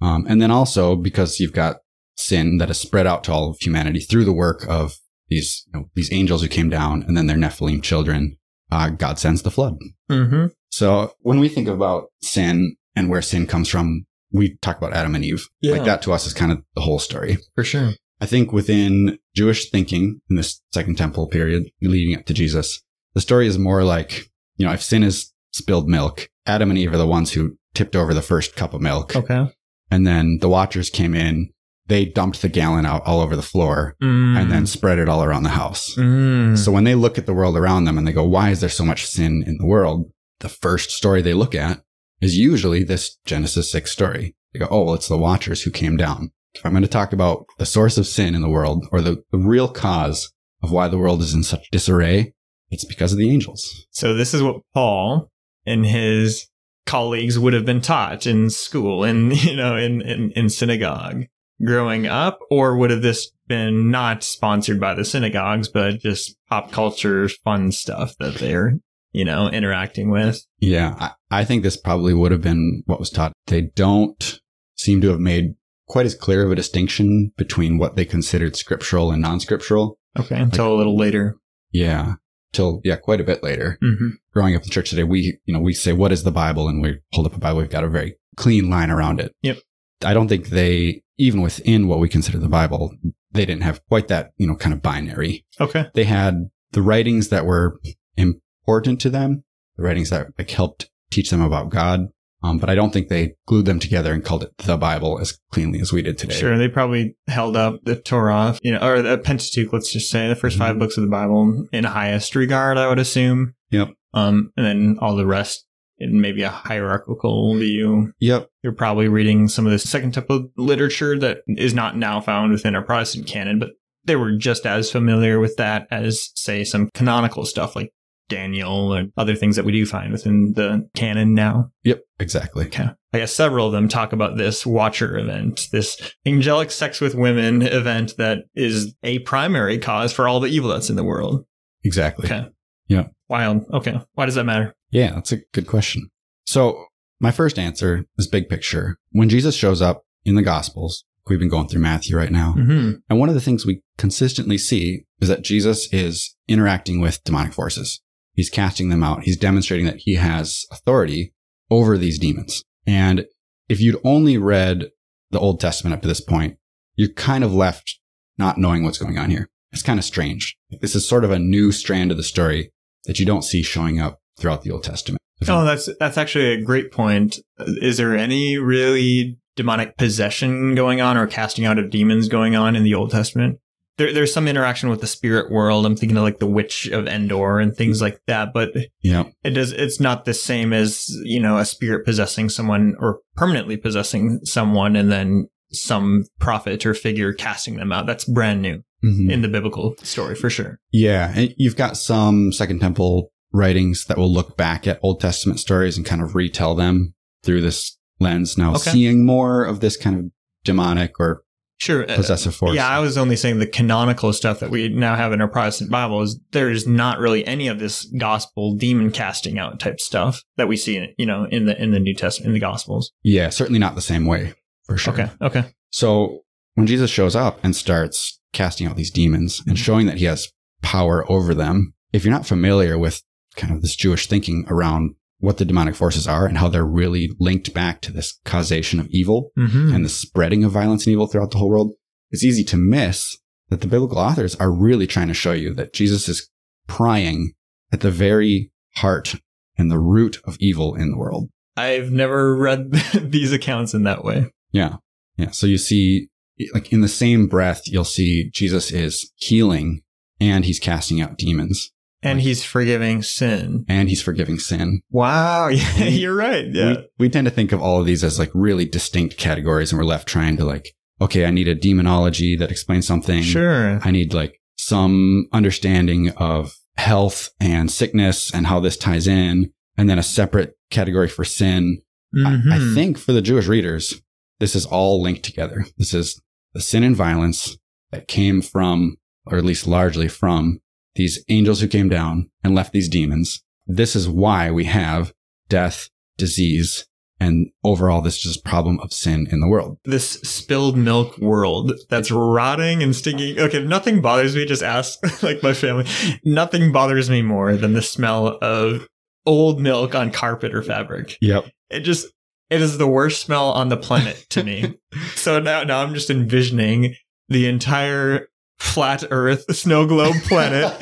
Um, 0.02 0.26
and 0.28 0.42
then 0.42 0.52
also 0.52 0.96
because 0.96 1.40
you've 1.40 1.54
got 1.54 1.78
sin 2.16 2.58
that 2.58 2.68
has 2.68 2.80
spread 2.80 3.08
out 3.08 3.24
to 3.24 3.32
all 3.32 3.50
of 3.50 3.58
humanity 3.60 4.00
through 4.00 4.26
the 4.26 4.34
work 4.34 4.66
of 4.68 4.98
these, 5.30 5.64
you 5.68 5.80
know, 5.80 5.90
these 5.96 6.12
angels 6.12 6.42
who 6.42 6.48
came 6.48 6.70
down 6.70 7.04
and 7.04 7.16
then 7.16 7.28
their 7.28 7.38
Nephilim 7.38 7.82
children, 7.82 8.38
uh, 8.72 8.90
God 8.90 9.20
sends 9.20 9.42
the 9.42 9.52
flood. 9.52 9.78
Mm-hmm. 10.10 10.48
So 10.72 11.14
when 11.22 11.40
we 11.40 11.50
think 11.50 11.68
about 11.68 12.10
sin 12.22 12.76
and 12.96 13.10
where 13.10 13.22
sin 13.22 13.48
comes 13.48 13.70
from, 13.70 14.06
we 14.32 14.58
talk 14.58 14.78
about 14.78 14.94
Adam 14.94 15.16
and 15.16 15.26
Eve. 15.26 15.48
Yeah. 15.62 15.74
Like 15.74 15.86
that 15.86 16.02
to 16.04 16.14
us 16.14 16.28
is 16.28 16.34
kind 16.34 16.52
of 16.52 16.64
the 16.76 16.82
whole 16.82 17.00
story. 17.00 17.38
For 17.56 17.64
sure. 17.64 17.92
I 18.22 18.26
think 18.26 18.52
within 18.52 19.18
Jewish 19.36 19.70
thinking 19.70 20.22
in 20.30 20.36
this 20.36 20.62
second 20.74 20.98
temple 20.98 21.28
period 21.28 21.72
leading 21.82 22.18
up 22.18 22.26
to 22.26 22.34
Jesus, 22.34 22.82
the 23.14 23.22
story 23.22 23.48
is 23.48 23.58
more 23.58 23.84
like, 23.84 24.30
you 24.58 24.66
know, 24.66 24.74
if 24.74 24.84
sin 24.84 25.04
is 25.04 25.34
spilled 25.54 25.88
milk, 25.88 26.30
Adam 26.46 26.70
and 26.70 26.78
Eve 26.78 26.94
are 26.94 26.98
the 26.98 27.08
ones 27.08 27.32
who 27.32 27.58
tipped 27.74 27.96
over 27.96 28.14
the 28.14 28.22
first 28.22 28.56
cup 28.56 28.74
of 28.74 28.82
milk. 28.82 29.16
Okay. 29.16 29.48
And 29.90 30.06
then 30.06 30.40
the 30.42 30.50
watchers 30.50 30.90
came 30.90 31.16
in, 31.16 31.50
they 31.90 32.06
dumped 32.06 32.42
the 32.42 32.50
gallon 32.50 32.86
out 32.86 33.06
all 33.06 33.20
over 33.20 33.36
the 33.36 33.42
floor 33.42 33.96
Mm. 34.02 34.38
and 34.40 34.52
then 34.52 34.66
spread 34.66 35.00
it 35.00 35.10
all 35.10 35.24
around 35.24 35.44
the 35.44 35.50
house. 35.50 35.96
Mm. 35.96 36.58
So 36.58 36.72
when 36.72 36.84
they 36.86 36.96
look 36.96 37.18
at 37.18 37.26
the 37.26 37.34
world 37.34 37.58
around 37.58 37.84
them 37.86 37.98
and 37.98 38.08
they 38.08 38.14
go, 38.14 38.24
why 38.24 38.52
is 38.52 38.62
there 38.62 38.70
so 38.70 38.86
much 38.86 39.06
sin 39.06 39.44
in 39.46 39.58
the 39.58 39.66
world? 39.66 40.10
The 40.40 40.50
first 40.50 40.92
story 40.92 41.22
they 41.22 41.34
look 41.34 41.54
at 41.54 41.82
is 42.22 42.38
usually 42.38 42.84
this 42.84 43.18
Genesis 43.26 43.72
6 43.72 43.92
story. 43.92 44.36
They 44.54 44.60
go, 44.60 44.68
oh, 44.72 44.84
well, 44.84 44.94
it's 44.94 45.08
the 45.10 45.18
watchers 45.18 45.64
who 45.64 45.72
came 45.72 45.98
down. 45.98 46.32
If 46.54 46.66
I'm 46.66 46.72
going 46.72 46.84
to 46.84 46.88
talk 46.88 47.12
about 47.14 47.46
the 47.58 47.66
source 47.66 47.98
of 47.98 48.08
sin 48.08 48.36
in 48.36 48.42
the 48.42 48.50
world 48.50 48.86
or 48.92 49.02
the, 49.02 49.24
the 49.32 49.38
real 49.38 49.68
cause 49.68 50.32
of 50.64 50.72
why 50.72 50.88
the 50.88 50.98
world 50.98 51.22
is 51.22 51.34
in 51.34 51.44
such 51.44 51.70
disarray, 51.72 52.34
it's 52.70 52.86
because 52.86 53.12
of 53.12 53.18
the 53.20 53.30
angels. 53.32 53.88
So 53.92 54.14
this 54.14 54.34
is 54.34 54.42
what 54.44 54.62
Paul 54.74 55.30
and 55.66 55.86
his 55.86 56.48
colleagues 56.86 57.38
would 57.38 57.54
have 57.54 57.66
been 57.66 57.82
taught 57.82 58.26
in 58.26 58.50
school 58.50 59.04
and 59.04 59.36
you 59.44 59.56
know 59.56 59.76
in, 59.76 60.02
in 60.02 60.32
in 60.32 60.50
synagogue 60.50 61.26
growing 61.66 62.06
up 62.08 62.40
or 62.50 62.78
would 62.78 62.90
have 62.92 63.02
this 63.02 63.32
been 63.48 63.90
not 63.92 64.24
sponsored 64.24 64.80
by 64.80 64.94
the 64.94 65.04
synagogues 65.06 65.68
but 65.68 66.00
just 66.00 66.36
pop 66.50 66.72
culture 66.72 67.28
fun 67.44 67.72
stuff 67.72 68.14
that 68.20 68.36
they're 68.36 68.74
you 69.12 69.26
know 69.26 69.50
interacting 69.50 70.10
with 70.12 70.46
Yeah, 70.60 70.96
I, 71.00 71.42
I 71.42 71.44
think 71.46 71.64
this 71.64 71.78
probably 71.78 72.14
would 72.14 72.32
have 72.32 72.42
been 72.42 72.84
what 72.86 73.00
was 73.00 73.10
taught. 73.10 73.34
They 73.48 73.62
don't 73.76 74.40
seem 74.76 75.02
to 75.02 75.10
have 75.10 75.20
made 75.20 75.56
quite 75.88 76.06
as 76.06 76.14
clear 76.16 76.46
of 76.46 76.52
a 76.52 76.56
distinction 76.56 77.32
between 77.36 77.78
what 77.80 77.96
they 77.96 78.06
considered 78.06 78.56
scriptural 78.56 79.12
and 79.12 79.22
non-scriptural. 79.22 79.98
okay 80.20 80.40
until 80.40 80.74
a 80.74 80.78
little 80.78 80.96
later 80.96 81.38
Yeah, 81.72 82.14
till 82.54 82.82
yeah, 82.84 82.96
quite 82.98 83.20
a 83.20 83.24
bit 83.24 83.42
later. 83.44 83.80
mm-hmm. 83.84 84.10
growing 84.32 84.56
up 84.56 84.64
in 84.64 84.70
church 84.70 84.92
today, 84.92 85.04
we, 85.04 85.40
you 85.46 85.54
know, 85.54 85.60
we 85.60 85.74
say, 85.74 85.92
what 85.92 86.12
is 86.12 86.24
the 86.24 86.32
Bible? 86.32 86.68
And 86.68 86.82
we 86.84 87.00
hold 87.14 87.26
up 87.26 87.36
a 87.36 87.40
Bible. 87.40 87.60
We've 87.62 87.70
got 87.70 87.84
a 87.84 87.90
very 87.90 88.16
clean 88.36 88.70
line 88.70 88.92
around 88.92 89.20
it. 89.20 89.34
Yep. 89.42 89.58
I 90.06 90.14
don't 90.14 90.28
think 90.28 90.50
they, 90.50 91.02
even 91.20 91.42
within 91.42 91.88
what 91.88 92.00
we 92.00 92.10
consider 92.10 92.40
the 92.40 92.48
Bible, 92.50 92.96
they 93.32 93.46
didn't 93.46 93.62
have 93.64 93.86
quite 93.88 94.08
that, 94.08 94.32
you 94.38 94.48
know, 94.48 94.56
kind 94.56 94.74
of 94.74 94.82
binary. 94.82 95.46
okay 95.62 95.86
They 95.94 96.06
had 96.06 96.50
the 96.72 96.82
writings 96.82 97.28
that 97.30 97.46
were 97.46 97.80
important 98.18 99.00
to 99.02 99.10
them, 99.10 99.44
the 99.78 99.84
writings 99.84 100.10
that 100.10 100.28
like 100.38 100.50
helped 100.50 100.90
teach 101.12 101.30
them 101.30 101.42
about 101.42 101.70
God. 101.70 102.08
Um, 102.42 102.58
but 102.58 102.70
I 102.70 102.76
don't 102.76 102.94
think 102.94 103.10
they 103.10 103.34
glued 103.48 103.66
them 103.66 103.80
together 103.80 104.14
and 104.14 104.24
called 104.24 104.44
it 104.44 104.58
the 104.60 104.78
Bible 104.78 105.20
as 105.20 105.38
cleanly 105.52 105.82
as 105.82 105.92
we 105.92 106.02
did 106.02 106.18
today. 106.18 106.36
sure 106.36 106.58
they 106.58 106.70
probably 106.70 107.18
held 107.28 107.58
up 107.58 107.82
the 107.84 107.98
torah 107.98 108.58
you 108.62 108.72
know 108.72 108.80
or 108.80 109.02
the 109.02 109.18
pentateuch 109.18 109.74
let's 109.74 109.92
just 109.92 110.10
say 110.10 110.30
the 110.30 110.36
1st 110.36 110.58
five 110.58 110.76
Mhm. 110.78 110.80
books 110.80 110.96
of 110.98 111.04
the 111.04 111.10
bible 111.10 111.68
in 111.74 111.84
highest 111.84 112.36
regard 112.38 112.78
i 112.78 112.88
would 112.88 112.98
assume 112.98 113.56
Yep. 113.72 113.90
um 114.14 114.52
and 114.56 114.66
then 114.66 114.98
all 115.02 115.18
the 115.18 115.26
rest 115.26 115.66
in 116.00 116.22
maybe 116.22 116.42
a 116.44 116.50
hierarchical 116.50 117.56
view 117.58 118.12
Yep. 118.20 118.50
you're 118.64 118.74
probably 118.74 119.08
reading 119.08 119.48
some 119.48 119.66
of 119.66 119.72
the 119.72 119.80
second 119.80 120.14
type 120.14 120.30
of 120.30 120.50
literature 120.58 121.18
that 121.20 121.40
is 121.48 121.74
not 121.74 121.98
now 121.98 122.20
found 122.22 122.52
within 122.52 122.76
our 122.76 122.84
protestant 122.84 123.28
canon 123.28 123.60
but 123.60 123.70
they 124.06 124.16
were 124.16 124.32
just 124.38 124.66
as 124.66 124.92
familiar 124.92 125.40
with 125.40 125.56
that 125.58 125.88
as 125.92 126.30
say 126.36 126.64
some 126.64 126.90
canonical 126.94 127.46
stuff 127.46 127.76
like 127.76 127.92
daniel 128.30 128.94
and 128.94 129.12
other 129.18 129.36
things 129.36 129.56
that 129.56 129.66
we 129.66 129.72
do 129.72 129.86
find 129.86 130.12
within 130.12 130.54
the 130.56 130.88
canon 130.96 131.34
now 131.34 131.72
Yep. 131.84 132.02
Exactly. 132.20 132.66
Okay. 132.68 132.90
I 133.14 133.18
guess 133.20 133.34
several 133.34 133.66
of 133.68 133.72
them 133.72 133.88
talk 133.88 134.12
about 134.14 134.38
this 134.38 134.66
Watcher 134.66 135.18
event, 135.18 135.68
this 135.72 136.14
angelic 136.28 136.70
sex 136.70 137.00
with 137.02 137.16
women 137.16 137.62
event 137.64 138.14
that 138.18 138.40
is 138.56 138.94
a 139.04 139.20
primary 139.20 139.80
cause 139.80 140.12
for 140.14 140.28
all 140.28 140.40
the 140.42 140.50
evil 140.50 140.70
that's 140.70 140.90
in 140.92 140.96
the 140.98 141.04
world. 141.04 141.46
Exactly. 141.84 142.26
Okay. 142.26 142.48
Yeah. 142.88 143.08
Wild. 143.30 143.66
Okay. 143.74 144.00
Why 144.14 144.26
does 144.26 144.36
that 144.36 144.44
matter? 144.44 144.76
Yeah, 144.92 145.14
that's 145.14 145.32
a 145.32 145.42
good 145.54 145.68
question. 145.68 146.10
So 146.46 146.86
my 147.20 147.32
first 147.32 147.60
answer 147.60 148.06
is 148.18 148.28
big 148.28 148.50
picture. 148.50 148.98
When 149.12 149.30
Jesus 149.30 149.56
shows 149.56 149.82
up 149.82 150.04
in 150.26 150.36
the 150.36 150.42
Gospels, 150.42 151.04
we've 151.28 151.40
been 151.40 151.50
going 151.50 151.68
through 151.68 151.82
Matthew 151.82 152.18
right 152.18 152.32
now. 152.32 152.56
Mm-hmm. 152.58 152.92
And 153.10 153.20
one 153.20 153.30
of 153.30 153.36
the 153.36 153.42
things 153.42 153.66
we 153.66 153.82
consistently 153.98 154.58
see 154.58 155.04
is 155.22 155.28
that 155.28 155.44
Jesus 155.44 155.92
is 155.94 156.36
interacting 156.48 157.00
with 157.00 157.24
demonic 157.24 157.54
forces. 157.54 158.02
He's 158.34 158.50
casting 158.50 158.90
them 158.90 159.04
out. 159.04 159.24
He's 159.24 159.38
demonstrating 159.38 159.86
that 159.86 160.00
he 160.00 160.16
has 160.16 160.66
authority 160.72 161.34
over 161.70 161.98
these 161.98 162.18
demons. 162.18 162.64
And 162.88 163.26
if 163.68 163.80
you'd 163.80 164.00
only 164.04 164.38
read 164.38 164.90
the 165.30 165.40
Old 165.40 165.60
Testament 165.60 165.94
up 165.94 166.02
to 166.02 166.08
this 166.08 166.22
point, 166.22 166.58
you're 166.96 167.10
kind 167.10 167.44
of 167.44 167.54
left 167.54 168.00
not 168.38 168.58
knowing 168.58 168.84
what's 168.84 168.98
going 168.98 169.18
on 169.18 169.30
here. 169.30 169.50
It's 169.72 169.84
kind 169.84 170.00
of 170.00 170.06
strange. 170.06 170.58
This 170.82 170.96
is 170.96 171.08
sort 171.08 171.24
of 171.24 171.32
a 171.32 171.38
new 171.38 171.72
strand 171.72 172.12
of 172.12 172.18
the 172.18 172.24
story 172.24 172.72
that 173.06 173.20
you 173.20 173.26
don't 173.26 173.44
see 173.44 173.62
showing 173.62 174.00
up 174.00 174.20
throughout 174.40 174.64
the 174.64 174.72
Old 174.72 174.84
Testament. 174.84 175.20
Oh, 175.48 175.64
that's 175.64 175.90
that's 176.00 176.18
actually 176.18 176.52
a 176.54 176.62
great 176.62 176.92
point. 176.92 177.40
Is 177.60 177.98
there 177.98 178.16
any 178.16 178.58
really 178.58 179.38
demonic 179.56 179.98
possession 179.98 180.76
going 180.76 181.02
on 181.02 181.18
or 181.18 181.28
casting 181.28 181.66
out 181.66 181.80
of 181.80 181.90
demons 181.90 182.28
going 182.28 182.56
on 182.56 182.76
in 182.76 182.84
the 182.84 182.94
Old 182.94 183.12
Testament? 183.12 183.60
There, 183.98 184.14
there's 184.14 184.34
some 184.34 184.48
interaction 184.48 184.90
with 184.90 185.02
the 185.02 185.08
spirit 185.08 185.52
world. 185.52 185.86
I'm 185.86 185.96
thinking 185.96 186.18
of 186.18 186.24
like 186.24 186.40
the 186.40 186.46
witch 186.48 186.88
of 186.88 187.06
Endor 187.08 187.60
and 187.60 187.76
things 187.76 188.02
like 188.02 188.22
that, 188.28 188.54
but 188.54 188.72
Yeah. 189.02 189.24
it 189.44 189.52
does 189.52 189.72
it's 189.74 190.00
not 190.00 190.26
the 190.26 190.34
same 190.34 190.74
as 190.74 191.08
you 191.24 191.40
know 191.40 191.58
a 191.58 191.66
spirit 191.66 192.06
possessing 192.06 192.50
someone 192.50 192.96
or 193.00 193.20
permanently 193.36 193.78
possessing 193.78 194.40
someone 194.44 194.96
and 194.96 195.12
then 195.12 195.48
some 195.72 196.26
prophet 196.40 196.86
or 196.86 196.94
figure 196.94 197.32
casting 197.32 197.76
them 197.76 197.92
out 197.92 198.08
that's 198.08 198.26
brand 198.26 198.62
new 198.62 198.82
Mhm. 199.06 199.32
in 199.32 199.42
the 199.42 199.48
biblical 199.48 199.96
story 200.04 200.36
for 200.36 200.50
sure. 200.50 200.80
Yeah, 200.92 201.32
and 201.36 201.54
you've 201.58 201.76
got 201.78 201.96
some 201.96 202.52
Second 202.52 202.80
Temple 202.80 203.32
writings 203.52 204.06
that 204.06 204.18
will 204.18 204.32
look 204.32 204.56
back 204.58 204.88
at 204.88 205.00
Old 205.02 205.20
Testament 205.20 205.60
stories 205.60 205.98
and 205.98 206.06
kind 206.06 206.22
of 206.22 206.36
retell 206.36 206.76
them 206.76 207.14
through 207.44 207.62
this 207.62 207.98
lens. 208.20 208.58
Now, 208.58 208.72
Okay. 208.76 208.92
seeing 208.92 209.26
more 209.26 209.64
of 209.66 209.80
this 209.80 209.98
kind 209.98 210.18
of 210.20 210.26
demonic 210.64 211.20
or 211.20 211.44
Sure. 211.80 212.04
uh, 212.12 212.16
possessive 212.16 212.54
force. 212.54 212.76
Yeah, 212.76 212.88
I 212.90 213.00
was 213.00 213.18
only 213.18 213.38
saying 213.38 213.60
the 213.60 213.66
canonical 213.66 214.34
stuff 214.34 214.60
that 214.60 214.70
we 214.70 214.90
now 214.90 215.16
have 215.16 215.32
in 215.32 215.40
our 215.40 215.48
Protestant 215.48 215.90
Bible 215.90 216.22
is 216.22 216.38
there's 216.52 216.86
not 216.86 217.20
really 217.20 217.48
any 217.48 217.68
of 217.70 217.80
this 217.80 218.04
gospel 218.18 218.76
demon 218.76 219.12
casting 219.12 219.58
out 219.58 219.80
type 219.80 220.02
stuff 220.02 220.44
that 220.58 220.68
we 220.68 220.76
see, 220.76 221.14
you 221.18 221.26
know, 221.26 221.46
in 221.50 221.66
the 221.66 221.82
in 221.82 221.92
the 221.92 222.00
New 222.00 222.14
Testament 222.14 222.48
in 222.50 222.54
the 222.54 222.60
Gospels. 222.60 223.14
yeah, 223.24 223.48
certainly 223.50 223.80
not 223.80 223.96
the 223.96 224.02
same 224.02 224.26
way 224.26 224.54
for 224.86 224.98
sure. 224.98 225.14
Okay, 225.14 225.30
okay, 225.42 225.66
So 225.92 226.42
when 226.76 226.86
Jesus 226.86 227.10
shows 227.10 227.36
up 227.36 227.60
and 227.64 227.74
starts 227.76 228.40
casting 228.52 228.86
out 228.86 228.98
these 228.98 229.12
demons 229.12 229.62
and 229.66 229.78
Mhm. 229.78 229.82
showing 229.82 230.06
that 230.08 230.18
he 230.18 230.26
has 230.26 230.50
power 230.82 231.30
over 231.32 231.54
them, 231.56 231.94
if 232.12 232.26
you're 232.26 232.34
not 232.34 232.46
familiar 232.46 232.98
with 232.98 233.22
kind 233.60 233.74
of 233.74 233.82
this 233.82 233.96
Jewish 233.96 234.28
thinking 234.28 234.66
around 234.70 235.16
what 235.40 235.58
the 235.58 235.66
demonic 235.66 235.96
forces 235.96 236.28
are 236.28 236.46
and 236.46 236.58
how 236.58 236.68
they're 236.68 236.86
really 236.86 237.30
linked 237.40 237.74
back 237.74 238.02
to 238.02 238.12
this 238.12 238.40
causation 238.44 239.00
of 239.00 239.08
evil 239.10 239.52
mm-hmm. 239.58 239.94
and 239.94 240.04
the 240.04 240.10
spreading 240.10 240.64
of 240.64 240.72
violence 240.72 241.06
and 241.06 241.14
evil 241.14 241.28
throughout 241.28 241.52
the 241.52 241.58
whole 241.58 241.70
world, 241.70 241.94
it's 242.32 242.44
easy 242.44 242.64
to 242.66 242.78
miss 242.78 243.38
that 243.70 243.82
the 243.82 243.88
biblical 243.88 244.18
authors 244.18 244.56
are 244.56 244.72
really 244.72 245.08
trying 245.08 245.28
to 245.28 245.34
show 245.34 245.54
you 245.54 245.74
that 245.76 245.94
Jesus 245.94 246.28
is 246.28 246.50
prying 246.88 247.54
at 247.92 248.02
the 248.02 248.12
very 248.12 248.72
heart 248.96 249.36
and 249.78 249.90
the 249.90 250.00
root 250.00 250.40
of 250.44 250.58
evil 250.60 250.96
in 250.96 251.12
the 251.12 251.18
world. 251.18 251.50
I've 251.78 252.12
never 252.12 252.56
read 252.58 252.92
these 253.14 253.54
accounts 253.54 253.94
in 253.94 254.04
that 254.04 254.24
way. 254.24 254.52
Yeah. 254.72 254.98
Yeah. 255.38 255.52
So 255.52 255.68
you 255.68 255.78
see, 255.78 256.28
like 256.74 256.92
in 256.92 257.00
the 257.00 257.08
same 257.08 257.48
breath, 257.48 257.84
you'll 257.86 258.04
see 258.04 258.50
Jesus 258.50 258.92
is 258.92 259.32
healing 259.36 260.02
and 260.42 260.66
he's 260.66 260.80
casting 260.80 261.22
out 261.22 261.38
demons 261.38 261.92
And 262.22 262.42
he's 262.42 262.64
forgiving 262.66 263.22
sin. 263.24 263.86
and 263.88 264.10
he's 264.10 264.22
forgiving 264.22 264.60
sin. 264.60 265.02
Wow, 265.10 265.68
yeah, 265.70 266.04
you're 266.06 266.36
right. 266.36 266.66
Yeah. 266.70 266.90
We, 266.90 267.08
we 267.20 267.30
tend 267.30 267.46
to 267.46 267.52
think 267.52 267.72
of 267.72 267.82
all 267.82 268.00
of 268.00 268.06
these 268.06 268.24
as 268.24 268.38
like 268.40 268.52
really 268.54 268.86
distinct 268.86 269.38
categories 269.38 269.92
and 269.92 270.00
we're 270.00 270.06
left 270.06 270.28
trying 270.28 270.58
to 270.58 270.66
like, 270.66 270.90
okay, 271.22 271.46
I 271.46 271.52
need 271.52 271.68
a 271.68 271.76
demonology 271.76 272.56
that 272.58 272.72
explains 272.72 273.08
something. 273.08 273.42
Sure. 273.44 274.00
I 274.04 274.12
need 274.12 274.34
like 274.34 274.60
some 274.78 275.48
understanding 275.54 276.30
of 276.32 276.76
health 276.98 277.50
and 277.60 277.90
sickness 277.92 278.54
and 278.54 278.68
how 278.68 278.80
this 278.80 278.98
ties 278.98 279.28
in. 279.28 279.72
And 279.98 280.10
then 280.10 280.18
a 280.20 280.24
separate 280.24 280.76
category 280.90 281.28
for 281.28 281.44
sin. 281.44 282.02
I, 282.46 282.54
I 282.54 282.78
Mhm. 282.80 282.94
think 282.96 283.18
for 283.18 283.34
the 283.34 283.42
Jewish 283.42 283.68
readers, 283.68 284.22
this 284.60 284.76
is 284.76 284.86
all 284.86 285.22
linked 285.22 285.44
together. 285.44 285.86
This 285.98 286.14
is 286.14 286.42
the 286.74 286.80
sin 286.82 287.04
and 287.04 287.16
violence 287.16 287.78
that 288.12 288.28
came 288.30 288.62
from, 288.62 289.18
or 289.46 289.58
at 289.58 289.66
least 289.66 289.88
largely 289.88 290.28
from, 290.30 290.80
these 291.20 291.44
angels 291.50 291.82
who 291.82 291.88
came 291.88 292.08
down 292.08 292.50
and 292.64 292.74
left 292.74 292.94
these 292.94 293.10
demons. 293.10 293.62
This 293.86 294.16
is 294.16 294.30
why 294.30 294.72
we 294.72 294.86
have 294.86 295.34
death, 295.68 296.10
disease, 296.38 297.06
and 297.42 297.68
overall 297.84 298.22
this 298.22 298.38
just 298.38 298.64
problem 298.64 299.00
of 299.02 299.12
sin 299.12 299.46
in 299.52 299.60
the 299.60 299.68
world. 299.68 299.98
this 300.06 300.32
spilled 300.42 300.98
milk 300.98 301.38
world 301.38 301.92
that's 302.10 302.32
rotting 302.32 303.04
and 303.04 303.14
stinking. 303.16 303.60
Okay, 303.60 303.84
nothing 303.84 304.22
bothers 304.22 304.56
me. 304.56 304.66
Just 304.66 304.82
ask 304.82 305.20
like 305.44 305.62
my 305.62 305.74
family. 305.74 306.06
Nothing 306.46 306.92
bothers 306.92 307.30
me 307.30 307.42
more 307.42 307.76
than 307.76 307.94
the 307.94 308.02
smell 308.02 308.58
of 308.62 309.06
old 309.46 309.82
milk 309.82 310.16
on 310.16 310.32
carpet 310.32 310.74
or 310.74 310.82
fabric. 310.82 311.38
Yep. 311.42 311.66
It 311.90 312.02
just 312.02 312.28
it 312.70 312.82
is 312.82 312.98
the 312.98 313.08
worst 313.08 313.42
smell 313.42 313.72
on 313.72 313.90
the 313.90 313.98
planet 313.98 314.46
to 314.52 314.64
me. 314.64 314.98
so 315.36 315.60
now 315.60 315.84
now 315.84 316.02
I'm 316.02 316.14
just 316.14 316.30
envisioning 316.30 317.16
the 317.50 317.68
entire 317.68 318.49
flat 318.80 319.24
earth 319.30 319.66
snow 319.76 320.06
globe 320.08 320.36
planet 320.44 320.94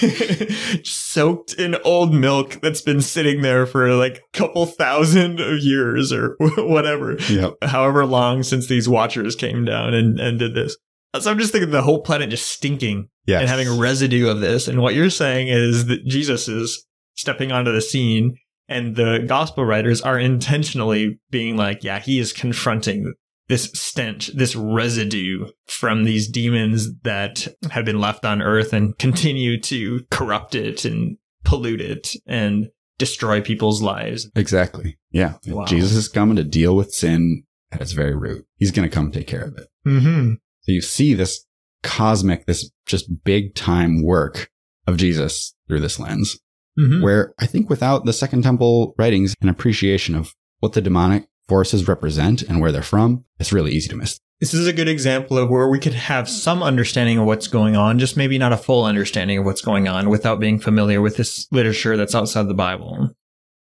soaked 0.86 1.54
in 1.54 1.74
old 1.84 2.12
milk 2.14 2.58
that's 2.62 2.80
been 2.82 3.00
sitting 3.00 3.42
there 3.42 3.66
for 3.66 3.94
like 3.94 4.18
a 4.18 4.36
couple 4.38 4.66
thousand 4.66 5.40
of 5.40 5.58
years 5.60 6.12
or 6.12 6.36
whatever 6.58 7.16
Yep. 7.28 7.54
however 7.62 8.04
long 8.06 8.42
since 8.42 8.66
these 8.66 8.88
watchers 8.88 9.34
came 9.36 9.64
down 9.64 9.94
and, 9.94 10.20
and 10.20 10.38
did 10.38 10.54
this. 10.54 10.76
Uh, 11.14 11.20
so 11.20 11.30
I'm 11.30 11.38
just 11.38 11.52
thinking 11.52 11.70
the 11.70 11.82
whole 11.82 12.02
planet 12.02 12.30
just 12.30 12.50
stinking 12.50 13.08
Yes. 13.26 13.40
and 13.40 13.48
having 13.50 13.66
a 13.66 13.72
residue 13.72 14.28
of 14.28 14.40
this. 14.40 14.68
And 14.68 14.80
what 14.80 14.94
you're 14.94 15.10
saying 15.10 15.48
is 15.48 15.86
that 15.86 16.06
Jesus 16.06 16.48
is 16.48 16.84
stepping 17.16 17.50
onto 17.50 17.72
the 17.72 17.80
scene 17.80 18.36
and 18.68 18.94
the 18.94 19.24
gospel 19.26 19.64
writers 19.64 20.00
are 20.02 20.18
intentionally 20.18 21.18
being 21.30 21.56
like, 21.56 21.82
yeah, 21.82 21.98
he 21.98 22.18
is 22.18 22.32
confronting 22.32 23.14
this 23.48 23.70
stench, 23.74 24.28
this 24.28 24.56
residue 24.56 25.46
from 25.66 26.04
these 26.04 26.28
demons 26.28 26.88
that 27.02 27.46
have 27.70 27.84
been 27.84 28.00
left 28.00 28.24
on 28.24 28.42
earth 28.42 28.72
and 28.72 28.98
continue 28.98 29.60
to 29.60 30.00
corrupt 30.10 30.54
it 30.54 30.84
and 30.84 31.16
pollute 31.44 31.80
it 31.80 32.10
and 32.26 32.68
destroy 32.98 33.40
people's 33.40 33.82
lives. 33.82 34.28
Exactly. 34.34 34.98
Yeah. 35.10 35.34
Wow. 35.46 35.64
Jesus 35.66 35.92
is 35.92 36.08
coming 36.08 36.36
to 36.36 36.44
deal 36.44 36.74
with 36.74 36.92
sin 36.92 37.44
at 37.70 37.80
its 37.80 37.92
very 37.92 38.16
root. 38.16 38.46
He's 38.56 38.70
going 38.72 38.88
to 38.88 38.94
come 38.94 39.12
take 39.12 39.26
care 39.26 39.44
of 39.44 39.56
it. 39.56 39.68
Mm-hmm. 39.86 40.34
So 40.62 40.72
you 40.72 40.80
see 40.80 41.14
this 41.14 41.44
cosmic, 41.82 42.46
this 42.46 42.70
just 42.86 43.22
big 43.24 43.54
time 43.54 44.02
work 44.02 44.50
of 44.86 44.96
Jesus 44.96 45.54
through 45.68 45.80
this 45.80 45.98
lens, 45.98 46.38
Mm-hmm. 46.78 47.02
where 47.02 47.32
I 47.38 47.46
think 47.46 47.70
without 47.70 48.04
the 48.04 48.12
Second 48.12 48.42
Temple 48.42 48.94
writings 48.98 49.34
and 49.40 49.48
appreciation 49.48 50.14
of 50.14 50.34
what 50.60 50.74
the 50.74 50.82
demonic 50.82 51.26
forces 51.48 51.88
represent 51.88 52.42
and 52.42 52.60
where 52.60 52.72
they're 52.72 52.82
from, 52.82 53.24
it's 53.38 53.52
really 53.52 53.72
easy 53.72 53.88
to 53.88 53.96
miss. 53.96 54.18
This 54.40 54.52
is 54.52 54.66
a 54.66 54.72
good 54.72 54.88
example 54.88 55.38
of 55.38 55.48
where 55.48 55.68
we 55.68 55.78
could 55.78 55.94
have 55.94 56.28
some 56.28 56.62
understanding 56.62 57.18
of 57.18 57.24
what's 57.24 57.48
going 57.48 57.74
on, 57.74 57.98
just 57.98 58.18
maybe 58.18 58.36
not 58.36 58.52
a 58.52 58.58
full 58.58 58.84
understanding 58.84 59.38
of 59.38 59.46
what's 59.46 59.62
going 59.62 59.88
on 59.88 60.10
without 60.10 60.40
being 60.40 60.58
familiar 60.58 61.00
with 61.00 61.16
this 61.16 61.46
literature 61.50 61.96
that's 61.96 62.14
outside 62.14 62.46
the 62.46 62.54
Bible. 62.54 63.14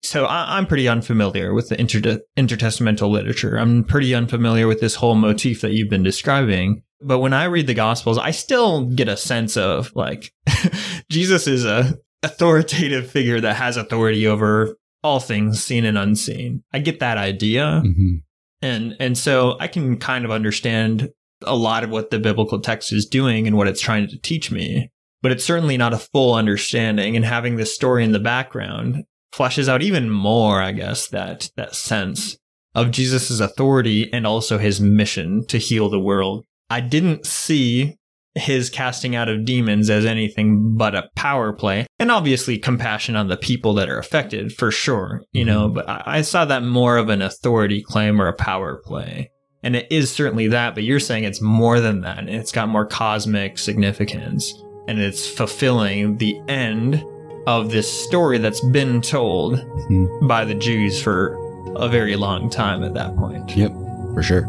So 0.02 0.25
I, 0.25 0.58
I'm 0.58 0.66
pretty 0.66 0.88
unfamiliar 0.88 1.54
with 1.54 1.70
the 1.70 1.80
inter- 1.80 2.22
intertestamental 2.36 3.10
literature. 3.10 3.58
I'm 3.58 3.84
pretty 3.84 4.16
unfamiliar 4.16 4.68
with 4.68 4.82
this 4.82 4.96
whole 4.96 5.16
motif 5.16 5.62
that 5.62 5.74
you've 5.74 5.90
been 5.90 6.04
describing. 6.04 6.82
But 7.02 7.20
when 7.20 7.34
I 7.34 7.46
read 7.46 7.68
the 7.68 7.74
Gospels, 7.75 8.18
I 8.18 8.32
still 8.32 8.86
get 8.86 9.08
a 9.08 9.18
sense 9.18 9.56
of 9.56 9.96
like 9.96 10.34
Jesus 11.10 11.46
is 11.46 11.66
a 11.66 11.98
authoritative 12.24 13.12
figure 13.12 13.40
that 13.42 13.58
has 13.58 13.78
authority 13.78 14.25
over 14.25 14.75
all 15.03 15.19
things 15.19 15.63
seen 15.63 15.86
and 15.86 15.98
unseen. 15.98 16.63
I 16.72 16.79
get 16.79 17.00
that 17.00 17.17
idea 17.17 17.81
Mm-hmm. 17.86 18.15
and 18.62 18.95
and 19.00 19.17
so 19.17 19.57
I 19.60 19.67
can 19.67 19.98
kind 19.98 20.25
of 20.25 20.31
understand 20.31 21.10
a 21.45 21.55
lot 21.55 21.83
of 21.83 21.89
what 21.89 22.10
the 22.10 22.19
biblical 22.19 22.62
text 22.62 22.93
is 22.93 23.05
doing 23.05 23.48
and 23.48 23.57
what 23.57 23.67
it's 23.67 23.81
trying 23.81 24.07
to 24.07 24.17
teach 24.19 24.50
me, 24.50 24.89
but 25.22 25.31
it's 25.31 25.43
certainly 25.43 25.75
not 25.77 25.93
a 25.93 25.98
full 25.98 26.33
understanding. 26.36 27.15
And 27.17 27.25
having 27.25 27.57
this 27.57 27.75
story 27.75 28.03
in 28.05 28.13
the 28.13 28.19
background 28.19 29.03
fleshes 29.36 29.67
out 29.67 29.81
even 29.81 30.10
more, 30.10 30.62
I 30.62 30.72
guess, 30.72 31.07
that 31.10 31.50
that 31.57 31.75
sense 31.75 32.38
of 32.75 32.91
Jesus' 32.91 33.39
authority 33.39 34.12
and 34.13 34.25
also 34.25 34.57
his 34.57 34.79
mission 34.79 35.45
to 35.48 35.57
heal 35.57 35.89
the 35.89 36.00
world. 36.00 36.45
I 36.69 36.79
didn't 36.79 37.25
see 37.25 37.98
his 38.36 38.70
casting 38.70 39.16
out 39.16 39.30
of 39.30 39.46
demons 39.46 39.90
as 39.90 40.06
anything 40.06 40.75
but 40.75 40.96
a 40.96 41.08
power 41.16 41.54
play 41.54 41.86
and 42.00 42.10
obviously 42.10 42.58
compassion 42.58 43.16
on 43.16 43.28
the 43.28 43.38
people 43.38 43.75
that 43.75 43.88
are 43.90 44.00
affected 44.00 44.52
for 44.52 44.72
sure 44.72 45.22
you 45.32 45.46
know 45.46 45.70
but 45.70 45.86
I, 45.88 46.22
saw 46.24 46.44
that 46.46 46.63
more 46.63 46.98
of 46.98 47.10
an 47.10 47.22
authority 47.22 47.84
claim 47.84 48.20
or 48.20 48.28
a 48.28 48.34
power 48.34 48.82
play 48.84 49.30
and 49.62 49.75
it 49.75 49.86
is 49.92 50.12
certainly 50.12 50.48
that 50.48 50.74
but 50.74 50.84
you're 50.84 51.00
saying 51.00 51.25
it's 51.25 51.42
more 51.42 51.80
than 51.80 52.02
that 52.02 52.18
and 52.20 52.30
it's 52.30 52.52
got 52.52 52.70
more 52.70 52.88
cosmic 52.88 53.60
significance 53.60 54.52
and 54.88 55.00
it's 55.00 55.28
fulfilling 55.28 56.18
the 56.18 56.40
end 56.48 57.04
of 57.46 57.70
this 57.72 57.92
story 58.06 58.40
that's 58.40 58.62
been 58.72 59.00
told 59.02 59.60
Mhm. 59.92 60.28
by 60.28 60.44
the 60.44 60.56
jews 60.56 61.00
for 61.02 61.38
a 61.75 61.88
very 61.88 62.16
long 62.16 62.50
time 62.50 62.84
at 62.84 62.94
that 62.96 63.16
point 63.16 63.56
Yep, 63.56 63.74
for 64.16 64.24
sure. 64.24 64.48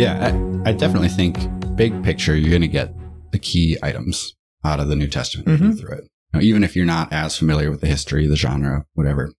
Yeah, 0.00 0.32
I, 0.64 0.70
I 0.70 0.72
definitely 0.72 1.10
think 1.10 1.36
big 1.76 2.02
picture, 2.02 2.34
you're 2.34 2.48
going 2.48 2.62
to 2.62 2.68
get 2.68 2.94
the 3.32 3.38
key 3.38 3.76
items 3.82 4.34
out 4.64 4.80
of 4.80 4.88
the 4.88 4.96
New 4.96 5.08
Testament 5.08 5.46
Mhm. 5.48 5.78
through 5.78 5.98
it. 5.98 6.04
Now, 6.32 6.40
even 6.40 6.64
if 6.64 6.74
you're 6.74 6.86
not 6.86 7.12
as 7.12 7.36
familiar 7.36 7.70
with 7.70 7.82
the 7.82 7.86
history, 7.86 8.26
the 8.26 8.34
genre, 8.36 8.86
whatever. 8.94 9.30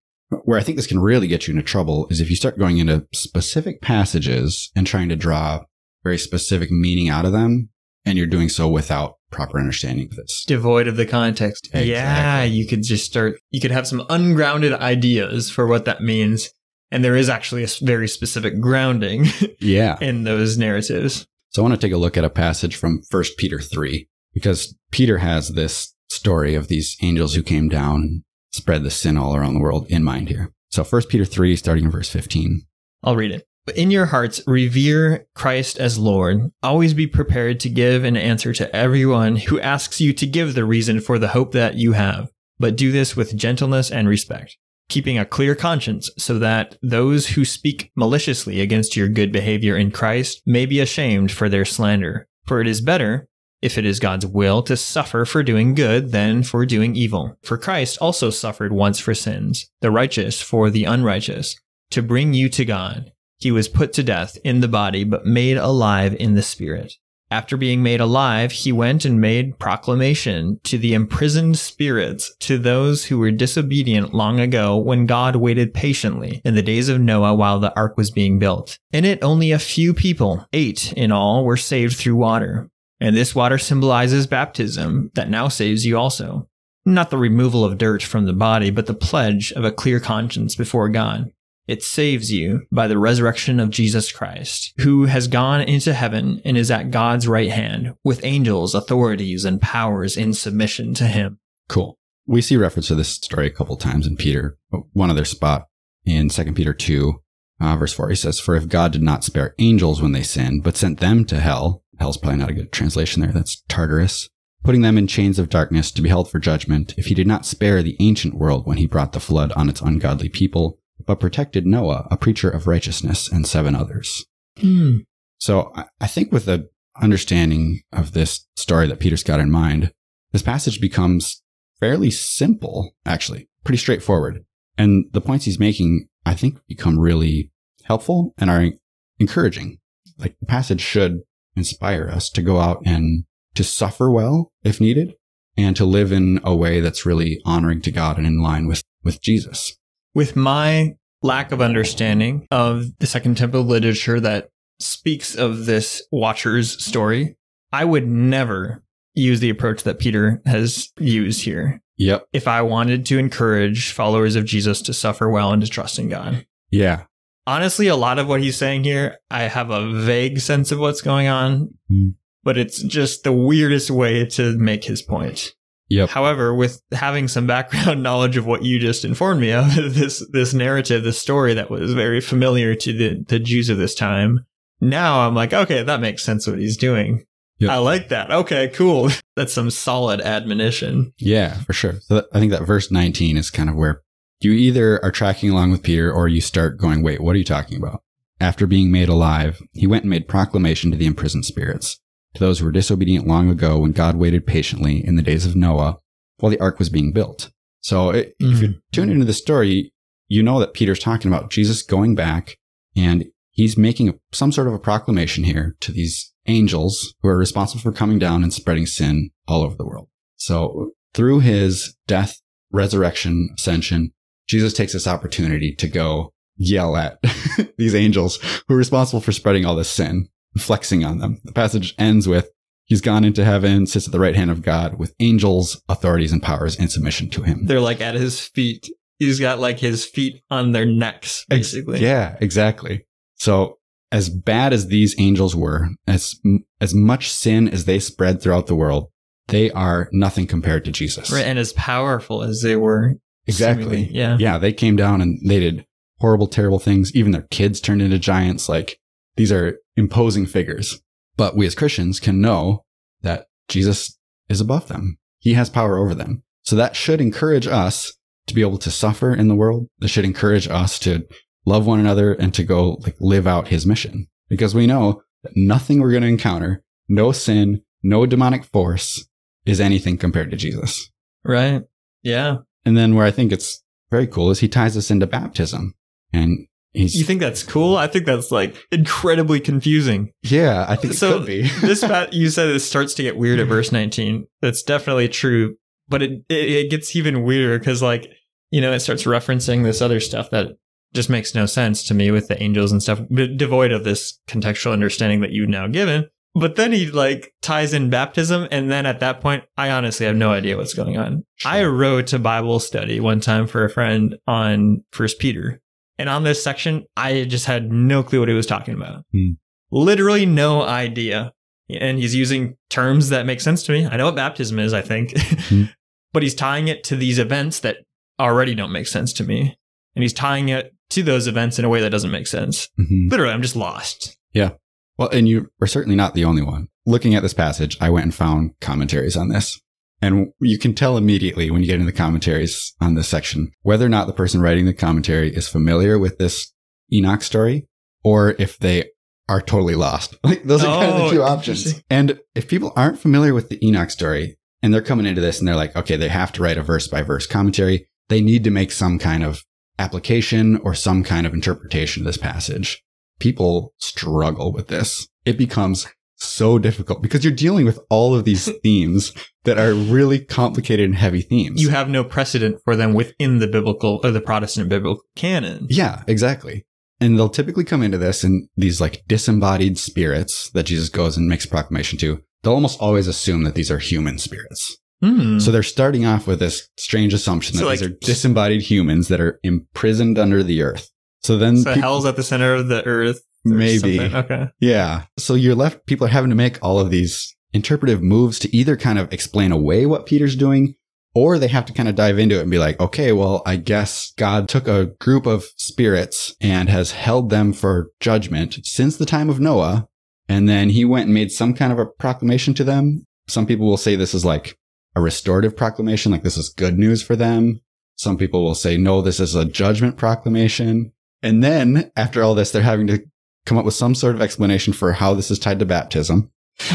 Where 0.44 0.60
I 0.60 0.62
think 0.62 0.76
this 0.76 0.86
can 0.86 1.00
really 1.00 1.26
get 1.26 1.48
you 1.48 1.52
into 1.52 1.64
trouble 1.64 2.06
is 2.10 2.20
if 2.20 2.30
you 2.30 2.36
start 2.36 2.60
going 2.60 2.78
into 2.78 3.06
specific 3.12 3.80
passages 3.82 4.70
and 4.76 4.86
trying 4.86 5.08
to 5.08 5.16
draw 5.16 5.64
very 6.04 6.16
specific 6.16 6.70
meaning 6.70 7.08
out 7.08 7.24
of 7.24 7.32
them, 7.32 7.70
and 8.04 8.16
you're 8.16 8.26
doing 8.28 8.48
so 8.48 8.68
without 8.68 9.14
proper 9.32 9.58
understanding 9.58 10.06
of 10.10 10.16
this. 10.16 10.44
devoid 10.46 10.86
of 10.86 10.96
the 10.96 11.06
context. 11.06 11.70
Yeah, 11.74 12.44
you 12.44 12.68
could 12.68 12.84
just 12.84 13.04
start, 13.04 13.36
you 13.50 13.60
could 13.60 13.70
have 13.72 13.86
some 13.88 14.04
ungrounded 14.08 14.72
ideas 14.74 15.50
for 15.50 15.66
what 15.66 15.86
that 15.86 16.02
means. 16.02 16.50
And 16.92 17.02
there 17.02 17.16
is 17.16 17.28
actually 17.28 17.64
a 17.64 17.68
very 17.80 18.06
specific 18.06 18.60
grounding 18.60 19.26
Yeah. 19.60 19.98
in 20.00 20.22
those 20.24 20.56
narratives. 20.58 21.26
So 21.50 21.62
I 21.62 21.68
want 21.68 21.80
to 21.80 21.84
take 21.86 21.92
a 21.94 21.98
look 21.98 22.16
at 22.16 22.24
a 22.24 22.30
passage 22.30 22.76
from 22.76 23.02
1 23.10 23.24
Peter 23.38 23.58
3. 23.60 24.06
because 24.34 24.74
Peter 24.92 25.18
has 25.18 25.48
this 25.50 25.94
story 26.10 26.54
of 26.54 26.68
these 26.68 26.96
angels 27.02 27.34
who 27.34 27.42
came 27.42 27.68
down 27.68 28.02
and 28.02 28.22
spread 28.52 28.82
the 28.84 28.90
sin 28.90 29.16
all 29.18 29.34
around 29.34 29.54
the 29.54 29.60
world 29.60 29.86
in 29.88 30.04
mind 30.04 30.28
here. 30.28 30.52
So 30.70 30.84
1 30.84 31.02
Peter 31.08 31.24
3, 31.24 31.56
starting 31.56 31.84
in 31.84 31.90
verse 31.90 32.08
15. 32.10 32.62
I'll 33.02 33.16
read 33.16 33.30
it. 33.32 33.44
But 33.66 33.76
in 33.76 33.90
your 33.90 34.06
hearts, 34.06 34.42
revere 34.46 35.26
Christ 35.34 35.78
as 35.78 35.98
Lord. 35.98 36.50
Always 36.62 36.94
be 36.94 37.06
prepared 37.06 37.60
to 37.60 37.68
give 37.70 38.04
an 38.04 38.16
answer 38.16 38.52
to 38.54 38.74
everyone 38.74 39.36
who 39.36 39.60
asks 39.60 40.00
you 40.00 40.12
to 40.14 40.26
give 40.26 40.54
the 40.54 40.64
reason 40.64 41.00
for 41.00 41.18
the 41.18 41.28
hope 41.28 41.52
that 41.52 41.74
you 41.76 41.92
have. 41.92 42.30
But 42.58 42.76
do 42.76 42.90
this 42.92 43.16
with 43.16 43.36
gentleness 43.36 43.90
and 43.90 44.08
respect, 44.08 44.56
keeping 44.88 45.18
a 45.18 45.24
clear 45.24 45.54
conscience 45.54 46.10
so 46.18 46.38
that 46.38 46.76
those 46.82 47.28
who 47.28 47.44
speak 47.44 47.90
maliciously 47.96 48.60
against 48.60 48.96
your 48.96 49.08
good 49.08 49.32
behavior 49.32 49.76
in 49.76 49.90
Christ 49.90 50.42
may 50.46 50.66
be 50.66 50.80
ashamed 50.80 51.32
for 51.32 51.48
their 51.48 51.64
slander. 51.64 52.28
For 52.46 52.60
it 52.60 52.66
is 52.66 52.80
better, 52.80 53.28
if 53.62 53.78
it 53.78 53.86
is 53.86 54.00
God's 54.00 54.26
will, 54.26 54.62
to 54.64 54.76
suffer 54.76 55.24
for 55.24 55.42
doing 55.42 55.74
good 55.74 56.10
than 56.10 56.42
for 56.42 56.66
doing 56.66 56.96
evil. 56.96 57.36
For 57.42 57.56
Christ 57.56 57.98
also 58.00 58.30
suffered 58.30 58.72
once 58.72 58.98
for 58.98 59.14
sins, 59.14 59.70
the 59.80 59.90
righteous 59.90 60.42
for 60.42 60.68
the 60.68 60.84
unrighteous, 60.84 61.56
to 61.92 62.02
bring 62.02 62.34
you 62.34 62.48
to 62.50 62.64
God. 62.64 63.12
He 63.38 63.50
was 63.50 63.68
put 63.68 63.92
to 63.94 64.02
death 64.02 64.36
in 64.44 64.60
the 64.60 64.68
body, 64.68 65.04
but 65.04 65.26
made 65.26 65.56
alive 65.56 66.14
in 66.18 66.34
the 66.34 66.42
spirit. 66.42 66.94
After 67.32 67.56
being 67.56 67.82
made 67.82 68.02
alive, 68.02 68.52
he 68.52 68.72
went 68.72 69.06
and 69.06 69.18
made 69.18 69.58
proclamation 69.58 70.60
to 70.64 70.76
the 70.76 70.92
imprisoned 70.92 71.58
spirits, 71.58 72.30
to 72.40 72.58
those 72.58 73.06
who 73.06 73.18
were 73.18 73.30
disobedient 73.30 74.12
long 74.12 74.38
ago 74.38 74.76
when 74.76 75.06
God 75.06 75.36
waited 75.36 75.72
patiently 75.72 76.42
in 76.44 76.56
the 76.56 76.60
days 76.60 76.90
of 76.90 77.00
Noah 77.00 77.34
while 77.34 77.58
the 77.58 77.74
ark 77.74 77.96
was 77.96 78.10
being 78.10 78.38
built. 78.38 78.78
In 78.92 79.06
it, 79.06 79.24
only 79.24 79.50
a 79.50 79.58
few 79.58 79.94
people, 79.94 80.46
eight 80.52 80.92
in 80.92 81.10
all, 81.10 81.46
were 81.46 81.56
saved 81.56 81.96
through 81.96 82.16
water. 82.16 82.68
And 83.00 83.16
this 83.16 83.34
water 83.34 83.56
symbolizes 83.56 84.26
baptism 84.26 85.10
that 85.14 85.30
now 85.30 85.48
saves 85.48 85.86
you 85.86 85.96
also. 85.96 86.50
Not 86.84 87.08
the 87.08 87.16
removal 87.16 87.64
of 87.64 87.78
dirt 87.78 88.02
from 88.02 88.26
the 88.26 88.34
body, 88.34 88.70
but 88.70 88.84
the 88.84 88.92
pledge 88.92 89.52
of 89.52 89.64
a 89.64 89.72
clear 89.72 90.00
conscience 90.00 90.54
before 90.54 90.90
God. 90.90 91.32
It 91.72 91.82
saves 91.82 92.30
you 92.30 92.66
by 92.70 92.86
the 92.86 92.98
resurrection 92.98 93.58
of 93.58 93.70
Jesus 93.70 94.12
Christ, 94.12 94.74
who 94.80 95.06
has 95.06 95.26
gone 95.26 95.62
into 95.62 95.94
heaven 95.94 96.42
and 96.44 96.58
is 96.58 96.70
at 96.70 96.90
God's 96.90 97.26
right 97.26 97.50
hand 97.50 97.94
with 98.04 98.22
angels, 98.26 98.74
authorities, 98.74 99.46
and 99.46 99.58
powers 99.58 100.18
in 100.18 100.34
submission 100.34 100.92
to 100.92 101.04
him. 101.04 101.38
Cool. 101.70 101.98
We 102.26 102.42
see 102.42 102.58
reference 102.58 102.88
to 102.88 102.94
this 102.94 103.08
story 103.08 103.46
a 103.46 103.50
couple 103.50 103.78
times 103.78 104.06
in 104.06 104.18
Peter. 104.18 104.58
One 104.92 105.08
other 105.08 105.24
spot 105.24 105.68
in 106.04 106.28
2 106.28 106.52
Peter 106.52 106.74
2, 106.74 107.14
uh, 107.62 107.76
verse 107.76 107.94
4, 107.94 108.10
he 108.10 108.16
says, 108.16 108.38
For 108.38 108.54
if 108.54 108.68
God 108.68 108.92
did 108.92 109.02
not 109.02 109.24
spare 109.24 109.54
angels 109.58 110.02
when 110.02 110.12
they 110.12 110.22
sinned, 110.22 110.62
but 110.62 110.76
sent 110.76 111.00
them 111.00 111.24
to 111.24 111.40
hell, 111.40 111.84
hell's 111.98 112.18
probably 112.18 112.40
not 112.40 112.50
a 112.50 112.54
good 112.54 112.70
translation 112.70 113.22
there, 113.22 113.32
that's 113.32 113.62
Tartarus, 113.66 114.28
putting 114.62 114.82
them 114.82 114.98
in 114.98 115.06
chains 115.06 115.38
of 115.38 115.48
darkness 115.48 115.90
to 115.92 116.02
be 116.02 116.10
held 116.10 116.30
for 116.30 116.38
judgment, 116.38 116.92
if 116.98 117.06
he 117.06 117.14
did 117.14 117.26
not 117.26 117.46
spare 117.46 117.82
the 117.82 117.96
ancient 117.98 118.34
world 118.34 118.66
when 118.66 118.76
he 118.76 118.86
brought 118.86 119.12
the 119.12 119.20
flood 119.20 119.52
on 119.52 119.70
its 119.70 119.80
ungodly 119.80 120.28
people, 120.28 120.78
but 121.06 121.20
protected 121.20 121.66
Noah, 121.66 122.06
a 122.10 122.16
preacher 122.16 122.50
of 122.50 122.66
righteousness, 122.66 123.30
and 123.30 123.46
seven 123.46 123.74
others. 123.74 124.24
Hmm. 124.58 124.98
So 125.38 125.72
I 126.00 126.06
think 126.06 126.30
with 126.30 126.44
the 126.44 126.68
understanding 127.00 127.82
of 127.92 128.12
this 128.12 128.46
story 128.56 128.86
that 128.86 129.00
Peter's 129.00 129.24
got 129.24 129.40
in 129.40 129.50
mind, 129.50 129.92
this 130.32 130.42
passage 130.42 130.80
becomes 130.80 131.42
fairly 131.80 132.10
simple, 132.10 132.94
actually, 133.04 133.48
pretty 133.64 133.78
straightforward. 133.78 134.44
And 134.78 135.06
the 135.12 135.20
points 135.20 135.44
he's 135.44 135.58
making, 135.58 136.08
I 136.24 136.34
think, 136.34 136.58
become 136.66 136.98
really 136.98 137.50
helpful 137.84 138.34
and 138.38 138.50
are 138.50 138.70
encouraging. 139.18 139.78
Like 140.18 140.38
the 140.38 140.46
passage 140.46 140.80
should 140.80 141.22
inspire 141.56 142.08
us 142.08 142.30
to 142.30 142.42
go 142.42 142.60
out 142.60 142.82
and 142.86 143.24
to 143.54 143.64
suffer 143.64 144.10
well 144.10 144.52
if 144.62 144.80
needed 144.80 145.14
and 145.56 145.76
to 145.76 145.84
live 145.84 146.12
in 146.12 146.40
a 146.44 146.54
way 146.54 146.80
that's 146.80 147.04
really 147.04 147.40
honoring 147.44 147.82
to 147.82 147.90
God 147.90 148.16
and 148.16 148.26
in 148.26 148.40
line 148.40 148.66
with, 148.66 148.82
with 149.02 149.20
Jesus 149.20 149.76
with 150.14 150.36
my 150.36 150.94
lack 151.22 151.52
of 151.52 151.60
understanding 151.60 152.46
of 152.50 152.86
the 152.98 153.06
Second 153.06 153.36
Temple 153.36 153.62
literature 153.62 154.20
that 154.20 154.48
speaks 154.80 155.34
of 155.34 155.66
this 155.66 156.02
Watcher's 156.10 156.82
story, 156.84 157.36
I 157.72 157.84
would 157.84 158.08
never 158.08 158.82
use 159.14 159.40
the 159.40 159.50
approach 159.50 159.82
that 159.84 159.98
Peter 159.98 160.42
has 160.46 160.90
used 160.98 161.42
here. 161.44 161.80
Yep. 161.98 162.26
If 162.32 162.48
I 162.48 162.62
wanted 162.62 163.06
to 163.06 163.18
encourage 163.18 163.92
followers 163.92 164.34
of 164.34 164.44
Jesus 164.44 164.82
to 164.82 164.92
suffer 164.94 165.30
well 165.30 165.52
and 165.52 165.62
to 165.62 165.68
trust 165.68 165.98
in 165.98 166.08
God. 166.08 166.46
Yeah. 166.70 167.04
Honestly, 167.46 167.86
a 167.88 167.96
lot 167.96 168.18
of 168.18 168.28
what 168.28 168.40
he's 168.40 168.56
saying 168.56 168.84
here, 168.84 169.18
I 169.30 169.42
have 169.42 169.70
a 169.70 169.92
vague 170.02 170.40
sense 170.40 170.72
of 170.72 170.78
what's 170.78 171.02
going 171.02 171.28
on, 171.28 171.74
Mm. 171.90 172.14
but 172.42 172.56
it's 172.56 172.82
just 172.82 173.24
the 173.24 173.32
weirdest 173.32 173.90
way 173.90 174.24
to 174.26 174.56
make 174.58 174.84
his 174.84 175.02
point. 175.02 175.52
Yep. 175.92 176.08
However, 176.08 176.54
with 176.54 176.80
having 176.90 177.28
some 177.28 177.46
background 177.46 178.02
knowledge 178.02 178.38
of 178.38 178.46
what 178.46 178.64
you 178.64 178.78
just 178.78 179.04
informed 179.04 179.42
me 179.42 179.52
of, 179.52 179.74
this 179.74 180.26
this 180.32 180.54
narrative, 180.54 181.04
this 181.04 181.20
story 181.20 181.52
that 181.52 181.70
was 181.70 181.92
very 181.92 182.22
familiar 182.22 182.74
to 182.74 182.92
the, 182.94 183.24
the 183.28 183.38
Jews 183.38 183.68
of 183.68 183.76
this 183.76 183.94
time, 183.94 184.46
now 184.80 185.26
I'm 185.26 185.34
like, 185.34 185.52
okay, 185.52 185.82
that 185.82 186.00
makes 186.00 186.24
sense 186.24 186.46
what 186.46 186.58
he's 186.58 186.78
doing. 186.78 187.26
Yep. 187.58 187.70
I 187.70 187.76
like 187.76 188.08
that. 188.08 188.30
Okay, 188.30 188.68
cool. 188.68 189.10
That's 189.36 189.52
some 189.52 189.70
solid 189.70 190.22
admonition. 190.22 191.12
Yeah, 191.18 191.60
for 191.60 191.74
sure. 191.74 192.00
So 192.00 192.14
that, 192.14 192.24
I 192.32 192.40
think 192.40 192.52
that 192.52 192.66
verse 192.66 192.90
19 192.90 193.36
is 193.36 193.50
kind 193.50 193.68
of 193.68 193.76
where 193.76 194.00
you 194.40 194.52
either 194.52 195.02
are 195.04 195.12
tracking 195.12 195.50
along 195.50 195.72
with 195.72 195.82
Peter 195.82 196.10
or 196.10 196.26
you 196.26 196.40
start 196.40 196.78
going, 196.78 197.02
wait, 197.02 197.20
what 197.20 197.36
are 197.36 197.38
you 197.38 197.44
talking 197.44 197.76
about? 197.76 198.02
After 198.40 198.66
being 198.66 198.90
made 198.90 199.10
alive, 199.10 199.60
he 199.72 199.86
went 199.86 200.04
and 200.04 200.10
made 200.10 200.26
proclamation 200.26 200.90
to 200.90 200.96
the 200.96 201.06
imprisoned 201.06 201.44
spirits, 201.44 202.00
to 202.34 202.40
those 202.40 202.58
who 202.58 202.64
were 202.64 202.72
disobedient 202.72 203.26
long 203.26 203.48
ago 203.50 203.78
when 203.78 203.92
God 203.92 204.16
waited 204.16 204.46
patiently 204.46 205.04
in 205.04 205.16
the 205.16 205.22
days 205.22 205.44
of 205.46 205.56
Noah 205.56 205.98
while 206.38 206.50
the 206.50 206.60
ark 206.60 206.78
was 206.78 206.88
being 206.88 207.12
built. 207.12 207.50
So 207.80 208.10
it, 208.10 208.34
if 208.38 208.60
you 208.62 208.68
Mhm. 208.68 208.80
tune 208.92 209.10
into 209.10 209.24
the 209.24 209.32
story, 209.32 209.92
you 210.28 210.42
know 210.42 210.58
that 210.60 210.72
Peter's 210.74 210.98
talking 210.98 211.30
about 211.32 211.50
Jesus 211.50 211.82
going 211.82 212.14
back 212.14 212.56
and 212.96 213.26
he's 213.50 213.76
making 213.76 214.08
a, 214.08 214.14
some 214.32 214.52
sort 214.52 214.66
of 214.68 214.72
a 214.74 214.78
proclamation 214.78 215.44
here 215.44 215.76
to 215.80 215.92
these 215.92 216.32
angels 216.46 217.14
who 217.22 217.28
are 217.28 217.36
responsible 217.38 217.80
for 217.82 217.92
coming 217.92 218.18
down 218.18 218.42
and 218.42 218.52
spreading 218.52 218.86
sin 218.86 219.30
all 219.46 219.62
over 219.62 219.76
the 219.76 219.84
world. 219.86 220.08
So 220.36 220.92
through 221.14 221.40
his 221.40 221.94
death, 222.06 222.40
resurrection, 222.72 223.50
ascension, 223.58 224.12
Jesus 224.48 224.72
takes 224.72 224.92
this 224.92 225.06
opportunity 225.06 225.74
to 225.76 225.86
go 225.88 226.32
yell 226.56 226.96
at 226.96 227.18
these 227.78 227.94
angels 227.94 228.38
who 228.66 228.74
are 228.74 228.78
responsible 228.78 229.20
for 229.20 229.32
spreading 229.32 229.64
all 229.64 229.76
this 229.76 229.90
sin, 229.90 230.28
flexing 230.56 231.04
on 231.04 231.18
them. 231.18 231.40
The 231.44 231.52
passage 231.52 231.94
ends 231.98 232.28
with, 232.28 232.50
He's 232.84 233.00
gone 233.00 233.24
into 233.24 233.44
heaven, 233.44 233.86
sits 233.86 234.06
at 234.06 234.12
the 234.12 234.20
right 234.20 234.34
hand 234.36 234.50
of 234.50 234.60
God 234.60 234.98
with 234.98 235.14
angels, 235.20 235.80
authorities, 235.88 236.32
and 236.32 236.42
powers 236.42 236.76
in 236.76 236.88
submission 236.88 237.30
to 237.30 237.42
him. 237.42 237.64
They're 237.66 237.80
like 237.80 238.00
at 238.00 238.14
his 238.14 238.40
feet. 238.40 238.86
He's 239.18 239.40
got 239.40 239.60
like 239.60 239.78
his 239.78 240.04
feet 240.04 240.42
on 240.50 240.72
their 240.72 240.84
necks, 240.84 241.46
basically. 241.48 242.00
Yeah, 242.00 242.36
exactly. 242.40 243.06
So 243.36 243.78
as 244.10 244.28
bad 244.28 244.72
as 244.72 244.88
these 244.88 245.14
angels 245.18 245.56
were, 245.56 245.88
as 246.06 246.38
as 246.80 246.92
much 246.92 247.32
sin 247.32 247.68
as 247.68 247.84
they 247.86 247.98
spread 247.98 248.42
throughout 248.42 248.66
the 248.66 248.74
world, 248.74 249.10
they 249.48 249.70
are 249.70 250.08
nothing 250.12 250.46
compared 250.46 250.84
to 250.84 250.92
Jesus. 250.92 251.30
Right. 251.30 251.46
And 251.46 251.58
as 251.58 251.72
powerful 251.72 252.42
as 252.42 252.60
they 252.62 252.76
were. 252.76 253.14
Exactly. 253.46 253.84
seemingly, 253.84 254.14
Yeah. 254.14 254.36
Yeah, 254.38 254.58
they 254.58 254.72
came 254.72 254.96
down 254.96 255.20
and 255.20 255.40
they 255.48 255.60
did 255.60 255.86
horrible, 256.20 256.46
terrible 256.46 256.78
things. 256.78 257.14
Even 257.16 257.32
their 257.32 257.48
kids 257.50 257.80
turned 257.80 258.02
into 258.02 258.18
giants. 258.18 258.68
Like 258.68 258.98
these 259.36 259.52
are 259.52 259.78
imposing 259.96 260.46
figures. 260.46 261.00
But 261.36 261.56
we 261.56 261.66
as 261.66 261.74
Christians 261.74 262.20
can 262.20 262.40
know 262.40 262.84
that 263.22 263.46
Jesus 263.68 264.18
is 264.48 264.60
above 264.60 264.88
them. 264.88 265.18
He 265.38 265.54
has 265.54 265.70
power 265.70 265.98
over 265.98 266.14
them. 266.14 266.42
So 266.62 266.76
that 266.76 266.94
should 266.94 267.20
encourage 267.20 267.66
us 267.66 268.12
to 268.46 268.54
be 268.54 268.60
able 268.60 268.78
to 268.78 268.90
suffer 268.90 269.34
in 269.34 269.48
the 269.48 269.54
world. 269.54 269.88
That 269.98 270.08
should 270.08 270.24
encourage 270.24 270.68
us 270.68 270.98
to 271.00 271.26
love 271.64 271.86
one 271.86 272.00
another 272.00 272.32
and 272.34 272.52
to 272.54 272.64
go 272.64 272.98
like 273.00 273.16
live 273.20 273.46
out 273.46 273.68
his 273.68 273.86
mission 273.86 274.26
because 274.48 274.74
we 274.74 274.86
know 274.86 275.22
that 275.42 275.56
nothing 275.56 276.00
we're 276.00 276.10
going 276.10 276.22
to 276.22 276.28
encounter, 276.28 276.82
no 277.08 277.32
sin, 277.32 277.82
no 278.02 278.26
demonic 278.26 278.64
force 278.64 279.26
is 279.64 279.80
anything 279.80 280.18
compared 280.18 280.50
to 280.50 280.56
Jesus. 280.56 281.10
Right. 281.44 281.82
Yeah. 282.22 282.58
And 282.84 282.96
then 282.96 283.14
where 283.14 283.26
I 283.26 283.30
think 283.30 283.52
it's 283.52 283.82
very 284.10 284.26
cool 284.26 284.50
is 284.50 284.60
he 284.60 284.68
ties 284.68 284.96
us 284.96 285.10
into 285.10 285.26
baptism 285.26 285.94
and 286.32 286.66
he's, 286.92 287.14
You 287.14 287.24
think 287.24 287.40
that's 287.40 287.62
cool? 287.62 287.96
I 287.96 288.06
think 288.06 288.26
that's 288.26 288.50
like 288.50 288.76
incredibly 288.92 289.60
confusing. 289.60 290.32
yeah, 290.42 290.84
I 290.88 290.96
think 290.96 291.14
it 291.14 291.16
So 291.16 291.38
could 291.38 291.46
be. 291.46 291.62
this 291.80 292.00
pat 292.00 292.32
you 292.32 292.48
said 292.50 292.68
it 292.68 292.80
starts 292.80 293.14
to 293.14 293.22
get 293.22 293.36
weird 293.36 293.58
at 293.60 293.66
verse 293.68 293.92
19. 293.92 294.46
That's 294.60 294.82
definitely 294.82 295.28
true, 295.28 295.76
but 296.08 296.22
it 296.22 296.30
it, 296.48 296.68
it 296.70 296.90
gets 296.90 297.14
even 297.16 297.42
weirder 297.42 297.78
because 297.78 298.02
like 298.02 298.28
you 298.70 298.80
know 298.80 298.92
it 298.92 299.00
starts 299.00 299.24
referencing 299.24 299.82
this 299.84 300.00
other 300.00 300.20
stuff 300.20 300.50
that 300.50 300.68
just 301.14 301.28
makes 301.28 301.54
no 301.54 301.66
sense 301.66 302.02
to 302.04 302.14
me 302.14 302.30
with 302.30 302.48
the 302.48 302.62
angels 302.62 302.90
and 302.90 303.02
stuff, 303.02 303.20
devoid 303.56 303.92
of 303.92 304.02
this 304.02 304.40
contextual 304.48 304.92
understanding 304.94 305.40
that 305.42 305.50
you've 305.50 305.68
now 305.68 305.86
given. 305.86 306.26
But 306.54 306.76
then 306.76 306.90
he 306.92 307.10
like 307.10 307.52
ties 307.60 307.92
in 307.92 308.08
baptism, 308.08 308.66
and 308.70 308.90
then 308.90 309.04
at 309.04 309.20
that 309.20 309.42
point, 309.42 309.64
I 309.76 309.90
honestly 309.90 310.24
have 310.24 310.36
no 310.36 310.52
idea 310.52 310.78
what's 310.78 310.94
going 310.94 311.18
on. 311.18 311.44
Sure. 311.56 311.70
I 311.70 311.84
wrote 311.84 312.32
a 312.32 312.38
Bible 312.38 312.78
study 312.80 313.20
one 313.20 313.40
time 313.40 313.66
for 313.66 313.84
a 313.84 313.90
friend 313.90 314.36
on 314.46 315.04
First 315.12 315.38
Peter, 315.38 315.81
and 316.18 316.28
on 316.28 316.42
this 316.44 316.62
section, 316.62 317.04
I 317.16 317.44
just 317.44 317.66
had 317.66 317.90
no 317.92 318.22
clue 318.22 318.40
what 318.40 318.48
he 318.48 318.54
was 318.54 318.66
talking 318.66 318.94
about. 318.94 319.24
Hmm. 319.32 319.52
Literally 319.90 320.46
no 320.46 320.82
idea. 320.82 321.52
and 321.90 322.18
he's 322.18 322.34
using 322.34 322.76
terms 322.88 323.28
that 323.28 323.44
make 323.44 323.60
sense 323.60 323.82
to 323.82 323.92
me. 323.92 324.06
I 324.06 324.16
know 324.16 324.24
what 324.26 324.36
baptism 324.36 324.78
is, 324.78 324.94
I 324.94 325.02
think, 325.02 325.36
Hmm. 325.68 325.84
but 326.32 326.42
he's 326.42 326.54
tying 326.54 326.88
it 326.88 327.04
to 327.04 327.16
these 327.16 327.38
events 327.38 327.80
that 327.80 327.98
already 328.40 328.74
don't 328.74 328.92
make 328.92 329.06
sense 329.06 329.32
to 329.34 329.44
me. 329.44 329.76
And 330.16 330.22
he's 330.22 330.32
tying 330.32 330.68
it 330.70 330.94
to 331.10 331.22
those 331.22 331.46
events 331.46 331.78
in 331.78 331.84
a 331.84 331.88
way 331.90 332.00
that 332.00 332.08
doesn't 332.10 332.30
make 332.30 332.46
sense. 332.46 332.88
Mhm. 332.98 333.30
Literally, 333.30 333.52
I'm 333.52 333.60
just 333.62 333.76
lost. 333.76 334.36
Yeah. 334.54 334.70
Well, 335.18 335.28
and 335.30 335.46
you 335.46 335.68
are 335.82 335.86
certainly 335.86 336.16
not 336.16 336.34
the 336.34 336.44
only 336.46 336.62
one. 336.62 336.88
Looking 337.04 337.34
at 337.34 337.42
this 337.42 337.52
passage, 337.52 337.98
I 338.00 338.08
went 338.08 338.24
and 338.24 338.34
found 338.34 338.70
commentaries 338.80 339.36
on 339.36 339.48
this. 339.50 339.78
And 340.22 340.52
you 340.60 340.78
can 340.78 340.94
tell 340.94 341.16
immediately 341.16 341.70
when 341.70 341.82
you 341.82 341.86
get 341.86 341.96
into 341.96 342.06
the 342.06 342.16
commentaries 342.16 342.94
on 343.00 343.14
this 343.14 343.28
section 343.28 343.72
whether 343.82 344.06
or 344.06 344.08
not 344.08 344.26
the 344.26 344.32
person 344.32 344.60
writing 344.60 344.86
the 344.86 344.94
commentary 344.94 345.54
is 345.54 345.68
familiar 345.68 346.18
with 346.18 346.38
this 346.38 346.72
Enoch 347.12 347.42
story 347.42 347.88
or 348.22 348.54
if 348.58 348.78
they 348.78 349.10
are 349.48 349.60
totally 349.60 349.96
lost. 349.96 350.36
Like 350.44 350.62
those 350.62 350.84
are 350.84 351.00
kind 351.00 351.10
of 351.12 351.18
the 351.18 351.24
oh, 351.24 351.30
two 351.30 351.42
options. 351.42 352.00
And 352.08 352.40
if 352.54 352.68
people 352.68 352.92
aren't 352.96 353.18
familiar 353.18 353.52
with 353.52 353.68
the 353.68 353.84
Enoch 353.84 354.10
story 354.10 354.56
and 354.82 354.94
they're 354.94 355.02
coming 355.02 355.26
into 355.26 355.40
this 355.40 355.58
and 355.58 355.66
they're 355.66 355.76
like, 355.76 355.96
okay, 355.96 356.16
they 356.16 356.28
have 356.28 356.52
to 356.52 356.62
write 356.62 356.78
a 356.78 356.82
verse 356.82 357.08
by 357.08 357.22
verse 357.22 357.46
commentary, 357.46 358.08
they 358.28 358.40
need 358.40 358.64
to 358.64 358.70
make 358.70 358.92
some 358.92 359.18
kind 359.18 359.42
of 359.42 359.64
application 359.98 360.76
or 360.78 360.94
some 360.94 361.24
kind 361.24 361.46
of 361.46 361.52
interpretation 361.52 362.22
of 362.22 362.26
this 362.26 362.38
passage 362.38 363.02
people 363.42 363.92
struggle 363.98 364.72
with 364.72 364.86
this. 364.86 365.26
It 365.44 365.58
becomes 365.58 366.06
so 366.42 366.78
difficult 366.78 367.22
because 367.22 367.44
you're 367.44 367.52
dealing 367.54 367.84
with 367.86 367.98
all 368.10 368.34
of 368.34 368.44
these 368.44 368.70
themes 368.82 369.32
that 369.64 369.78
are 369.78 369.94
really 369.94 370.38
complicated 370.38 371.04
and 371.06 371.14
heavy 371.16 371.40
themes. 371.42 371.80
You 371.82 371.90
have 371.90 372.08
no 372.08 372.24
precedent 372.24 372.80
for 372.84 372.96
them 372.96 373.14
within 373.14 373.58
the 373.58 373.66
biblical 373.68 374.20
or 374.24 374.30
the 374.30 374.40
Protestant 374.40 374.88
biblical 374.88 375.22
canon. 375.36 375.86
yeah, 375.88 376.22
exactly. 376.26 376.84
And 377.20 377.38
they'll 377.38 377.48
typically 377.48 377.84
come 377.84 378.02
into 378.02 378.18
this 378.18 378.42
and 378.42 378.68
these 378.76 379.00
like 379.00 379.22
disembodied 379.28 379.96
spirits 379.98 380.70
that 380.70 380.86
Jesus 380.86 381.08
goes 381.08 381.36
and 381.36 381.48
makes 381.48 381.66
proclamation 381.66 382.18
to. 382.18 382.42
They'll 382.62 382.74
almost 382.74 383.00
always 383.00 383.28
assume 383.28 383.62
that 383.64 383.74
these 383.76 383.90
are 383.92 383.98
human 383.98 384.38
spirits. 384.38 384.96
Hmm. 385.22 385.60
So 385.60 385.70
they're 385.70 385.84
starting 385.84 386.26
off 386.26 386.48
with 386.48 386.58
this 386.58 386.88
strange 386.98 387.32
assumption 387.32 387.76
that 387.76 387.82
So, 387.84 387.90
these 387.90 388.02
are 388.02 388.08
disembodied 388.08 388.82
humans 388.82 389.28
that 389.28 389.40
are 389.40 389.60
imprisoned 389.62 390.36
under 390.36 390.64
the 390.64 390.82
earth. 390.82 391.10
So 391.44 391.56
then 391.56 391.76
So 391.78 391.94
peop- 391.94 392.02
hell's 392.02 392.26
at 392.26 392.34
the 392.34 392.42
center 392.42 392.74
of 392.74 392.88
the 392.88 393.04
earth. 393.04 393.40
Maybe 393.64 394.18
something. 394.18 394.34
Okay. 394.34 394.68
Yeah. 394.80 395.24
So 395.38 395.54
you're 395.54 395.74
left, 395.74 396.06
people 396.06 396.26
are 396.26 396.30
having 396.30 396.50
to 396.50 396.56
make 396.56 396.78
all 396.82 396.98
of 396.98 397.10
these 397.10 397.56
interpretive 397.72 398.22
moves 398.22 398.58
to 398.60 398.76
either 398.76 398.96
kind 398.96 399.18
of 399.18 399.32
explain 399.32 399.72
away 399.72 400.06
what 400.06 400.26
Peter's 400.26 400.56
doing, 400.56 400.94
or 401.34 401.58
they 401.58 401.68
have 401.68 401.86
to 401.86 401.92
kind 401.92 402.08
of 402.08 402.14
dive 402.14 402.38
into 402.38 402.58
it 402.58 402.62
and 402.62 402.70
be 402.70 402.78
like, 402.78 403.00
okay, 403.00 403.32
well, 403.32 403.62
I 403.64 403.76
guess 403.76 404.32
God 404.36 404.68
took 404.68 404.86
a 404.86 405.06
group 405.18 405.46
of 405.46 405.64
spirits 405.76 406.54
and 406.60 406.90
has 406.90 407.12
held 407.12 407.48
them 407.48 407.72
for 407.72 408.10
judgment 408.20 408.84
since 408.84 409.16
the 409.16 409.24
time 409.24 409.48
of 409.48 409.58
Noah. 409.58 410.08
And 410.48 410.68
then 410.68 410.90
he 410.90 411.06
went 411.06 411.26
and 411.26 411.34
made 411.34 411.50
some 411.50 411.72
kind 411.72 411.92
of 411.92 411.98
a 411.98 412.04
proclamation 412.04 412.74
to 412.74 412.84
them. 412.84 413.24
Some 413.48 413.64
people 413.64 413.86
will 413.86 413.96
say 413.96 414.16
this 414.16 414.34
is 414.34 414.44
like 414.44 414.76
a 415.16 415.22
restorative 415.22 415.76
proclamation, 415.76 416.32
like 416.32 416.42
this 416.42 416.58
is 416.58 416.68
good 416.68 416.98
news 416.98 417.22
for 417.22 417.36
them. 417.36 417.80
Some 418.16 418.36
people 418.36 418.62
will 418.62 418.74
say, 418.74 418.98
no, 418.98 419.22
this 419.22 419.40
is 419.40 419.54
a 419.54 419.64
judgment 419.64 420.18
proclamation. 420.18 421.12
And 421.42 421.64
then 421.64 422.12
after 422.14 422.42
all 422.42 422.54
this, 422.54 422.70
they're 422.70 422.82
having 422.82 423.06
to 423.06 423.24
come 423.66 423.78
up 423.78 423.84
with 423.84 423.94
some 423.94 424.14
sort 424.14 424.34
of 424.34 424.42
explanation 424.42 424.92
for 424.92 425.12
how 425.12 425.34
this 425.34 425.50
is 425.50 425.58
tied 425.58 425.78
to 425.78 425.86
baptism. 425.86 426.50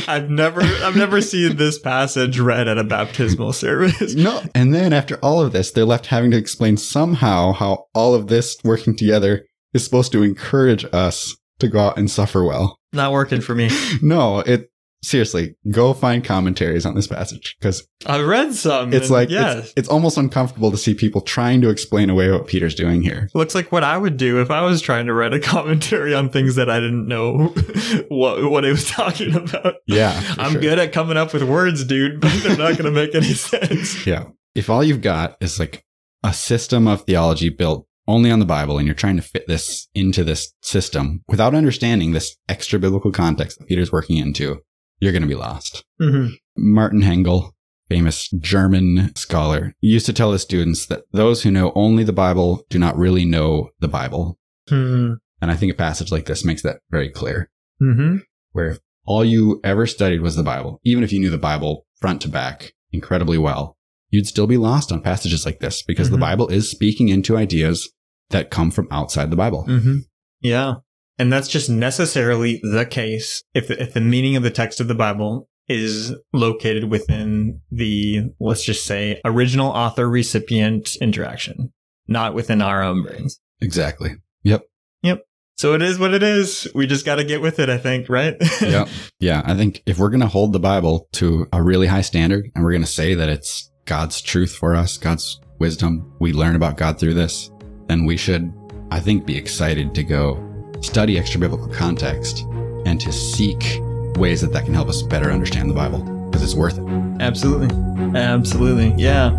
I've 0.08 0.30
never 0.30 0.62
I've 0.62 0.96
never 0.96 1.22
seen 1.22 1.58
this 1.58 1.78
passage 1.80 2.40
read 2.40 2.68
at 2.68 2.78
a 2.78 2.84
baptismal 2.84 3.54
service. 3.54 4.16
No. 4.16 4.42
And 4.56 4.74
then 4.74 4.92
after 4.92 5.18
all 5.18 5.40
of 5.40 5.54
this, 5.54 5.72
they're 5.72 5.86
left 5.86 6.08
having 6.08 6.32
to 6.32 6.38
explain 6.38 6.78
somehow 6.78 7.54
how 7.54 7.86
all 7.94 8.16
of 8.16 8.28
this 8.28 8.58
working 8.64 8.96
together 8.96 9.46
is 9.74 9.84
supposed 9.84 10.12
to 10.14 10.24
encourage 10.24 10.86
us 10.92 11.36
to 11.60 11.68
go 11.68 11.80
out 11.80 11.98
and 11.98 12.10
suffer 12.10 12.44
well. 12.44 12.80
Not 12.94 13.12
working 13.12 13.42
for 13.42 13.54
me. 13.56 13.70
No, 14.02 14.40
it 14.40 14.70
seriously, 15.04 15.56
go 15.72 15.94
find 15.94 16.24
commentaries 16.24 16.86
on 16.86 16.96
this 16.96 17.08
passage 17.08 17.56
because 17.60 17.88
I 18.06 18.20
read 18.22 18.54
some. 18.54 18.94
it's 18.94 19.10
like, 19.10 19.30
yeah, 19.30 19.60
it's, 19.60 19.74
it's 19.76 19.90
almost 19.90 20.18
uncomfortable 20.18 20.72
to 20.72 20.78
see 20.78 20.94
people 20.94 21.22
trying 21.22 21.62
to 21.62 21.70
explain 21.70 22.10
away 22.10 22.32
what 22.32 22.48
Peter's 22.48 22.76
doing 22.76 23.02
here. 23.02 23.30
looks 23.34 23.56
like 23.56 23.72
what 23.72 23.84
I 23.84 23.98
would 23.98 24.18
do 24.18 24.42
if 24.42 24.52
I 24.52 24.62
was 24.62 24.82
trying 24.82 25.06
to 25.08 25.14
write 25.14 25.34
a 25.34 25.40
commentary 25.58 26.14
on 26.14 26.30
things 26.30 26.56
that 26.56 26.70
I 26.70 26.80
didn't 26.80 27.08
know 27.08 27.48
what 28.10 28.50
what 28.50 28.66
it 28.66 28.72
was 28.72 28.86
talking 28.90 29.36
about. 29.36 29.76
Yeah. 29.86 30.20
I'm 30.38 30.54
sure. 30.54 30.62
good 30.62 30.80
at 30.80 30.94
coming 30.94 31.18
up 31.18 31.34
with 31.34 31.44
words, 31.44 31.84
dude, 31.84 32.22
but 32.22 32.32
they're 32.44 32.58
not 32.58 32.78
going 32.78 32.86
to 32.86 32.92
make 32.92 33.16
any 33.16 33.34
sense. 33.34 34.06
Yeah. 34.06 34.26
If 34.56 34.70
all 34.70 34.84
you've 34.84 35.02
got 35.02 35.38
is 35.40 35.60
like 35.60 35.84
a 36.24 36.34
system 36.34 36.88
of 36.88 37.04
theology 37.04 37.50
built 37.50 37.88
only 38.08 38.32
on 38.32 38.40
the 38.40 38.46
Bible 38.46 38.78
and 38.78 38.88
you're 38.88 38.96
trying 38.96 39.18
to 39.18 39.22
fit 39.22 39.46
this 39.48 39.88
into 39.94 40.24
this 40.24 40.54
system 40.62 41.24
without 41.28 41.54
understanding 41.54 42.12
this 42.12 42.38
extra 42.48 42.80
biblical 42.80 43.12
context 43.12 43.60
that 43.60 43.68
Peter's 43.68 43.92
working 43.92 44.18
into, 44.18 44.62
you're 45.00 45.12
going 45.12 45.22
to 45.22 45.28
be 45.28 45.36
lost. 45.36 45.84
Mhm. 46.02 46.32
Martin 46.58 47.02
Hengel, 47.02 47.52
famous 47.90 48.30
German 48.40 49.16
scholar, 49.16 49.74
used 49.80 50.06
to 50.08 50.14
tell 50.14 50.32
his 50.32 50.42
students 50.42 50.86
that 50.88 51.04
those 51.12 51.44
who 51.44 51.52
know 51.52 51.72
only 51.76 52.04
the 52.04 52.14
Bible 52.14 52.66
do 52.70 52.80
not 52.80 52.98
really 52.98 53.26
know 53.26 53.70
the 53.80 53.88
Bible. 53.88 54.38
Hmm. 54.70 55.14
And 55.42 55.52
I 55.52 55.56
think 55.56 55.72
a 55.72 55.76
passage 55.76 56.12
like 56.12 56.26
this 56.26 56.44
makes 56.44 56.64
that 56.64 56.80
very 56.90 57.10
clear, 57.10 57.50
Mhm. 57.82 58.22
where 58.52 58.72
if 58.72 58.80
all 59.06 59.24
you 59.24 59.62
ever 59.64 59.86
studied 59.88 60.22
was 60.22 60.36
the 60.36 60.44
Bible, 60.44 60.82
even 60.84 61.04
if 61.04 61.14
you 61.14 61.20
knew 61.20 61.30
the 61.30 61.38
Bible 61.38 61.86
front 62.02 62.22
to 62.22 62.28
back 62.30 62.74
incredibly 62.92 63.38
well, 63.38 63.78
you'd 64.10 64.28
still 64.28 64.48
be 64.48 64.58
lost 64.58 64.92
on 64.92 65.02
passages 65.02 65.46
like 65.46 65.60
this 65.60 65.84
because 65.84 66.10
the 66.10 66.18
Bible 66.18 66.48
is 66.48 66.70
speaking 66.72 67.10
into 67.10 67.38
ideas 67.38 67.90
that 68.30 68.50
come 68.50 68.72
from 68.72 68.88
outside 68.92 69.30
the 69.30 69.36
Bible. 69.38 69.66
Mhm. 69.68 70.00
Yeah, 70.42 70.76
and 71.20 71.32
that's 71.32 71.48
just 71.48 71.70
necessarily 71.70 72.60
the 72.64 72.86
case 72.86 73.44
if 73.54 73.68
the, 73.68 73.82
if 73.82 73.94
the 73.94 74.02
meaning 74.02 74.36
of 74.36 74.44
the 74.44 74.52
text 74.52 74.80
of 74.80 74.88
the 74.88 74.96
Bible 74.96 75.50
is 75.68 76.16
located 76.34 76.86
within 76.86 77.60
the 77.72 78.22
let's 78.40 78.64
just 78.64 78.86
say 78.86 79.20
original 79.26 79.70
author 79.70 80.10
recipient 80.10 80.96
interaction, 81.02 81.74
not 82.08 82.34
within 82.34 82.62
our 82.62 82.82
own 82.84 83.04
brains. 83.04 83.40
Exactly. 83.62 84.16
Yep. 84.44 84.64
Yep. 85.04 85.24
So 85.58 85.74
it 85.74 85.82
is 85.82 86.00
what 86.00 86.14
it 86.14 86.24
is. 86.24 86.68
We 86.74 86.88
just 86.88 87.06
got 87.06 87.16
to 87.16 87.24
get 87.24 87.42
with 87.42 87.60
it, 87.60 87.70
I 87.70 87.78
think, 87.78 88.10
right? 88.10 88.36
Yep. 88.62 88.88
Yeah. 89.20 89.42
I 89.44 89.56
think 89.56 89.82
if 89.86 89.98
we're 89.98 90.10
going 90.10 90.22
to 90.22 90.28
hold 90.28 90.54
the 90.54 90.60
Bible 90.60 91.08
to 91.14 91.48
a 91.52 91.62
really 91.62 91.88
high 91.88 92.02
standard 92.02 92.50
and 92.54 92.64
we're 92.64 92.72
going 92.72 92.84
to 92.84 92.88
say 92.88 93.16
that 93.16 93.30
it's 93.30 93.72
God's 93.86 94.22
truth 94.22 94.56
for 94.56 94.76
us, 94.76 94.98
God's 94.98 95.40
wisdom, 95.60 96.14
we 96.20 96.32
learn 96.32 96.56
about 96.56 96.78
God 96.78 97.00
through 97.00 97.16
this, 97.16 97.50
then 97.88 98.06
we 98.06 98.18
should, 98.18 98.54
I 98.92 99.00
think, 99.00 99.26
be 99.26 99.36
excited 99.36 99.96
to 99.96 100.04
go 100.04 100.47
study 100.82 101.18
extra 101.18 101.40
biblical 101.40 101.68
context 101.68 102.46
and 102.86 103.00
to 103.02 103.12
seek 103.12 103.82
ways 104.18 104.42
that 104.42 104.52
that 104.54 104.66
can 104.66 104.74
help 104.74 104.90
us 104.90 105.02
better 105.02 105.32
understand 105.32 105.70
the 105.70 105.74
Bible 105.74 106.00
because 106.30 106.44
it's 106.44 106.56
worth 106.56 106.78
it. 106.78 106.88
Absolutely. 107.22 107.70
Absolutely. 108.18 108.94
Yeah. 108.98 109.32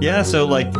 Yeah, 0.00 0.22
so 0.22 0.44
like 0.46 0.70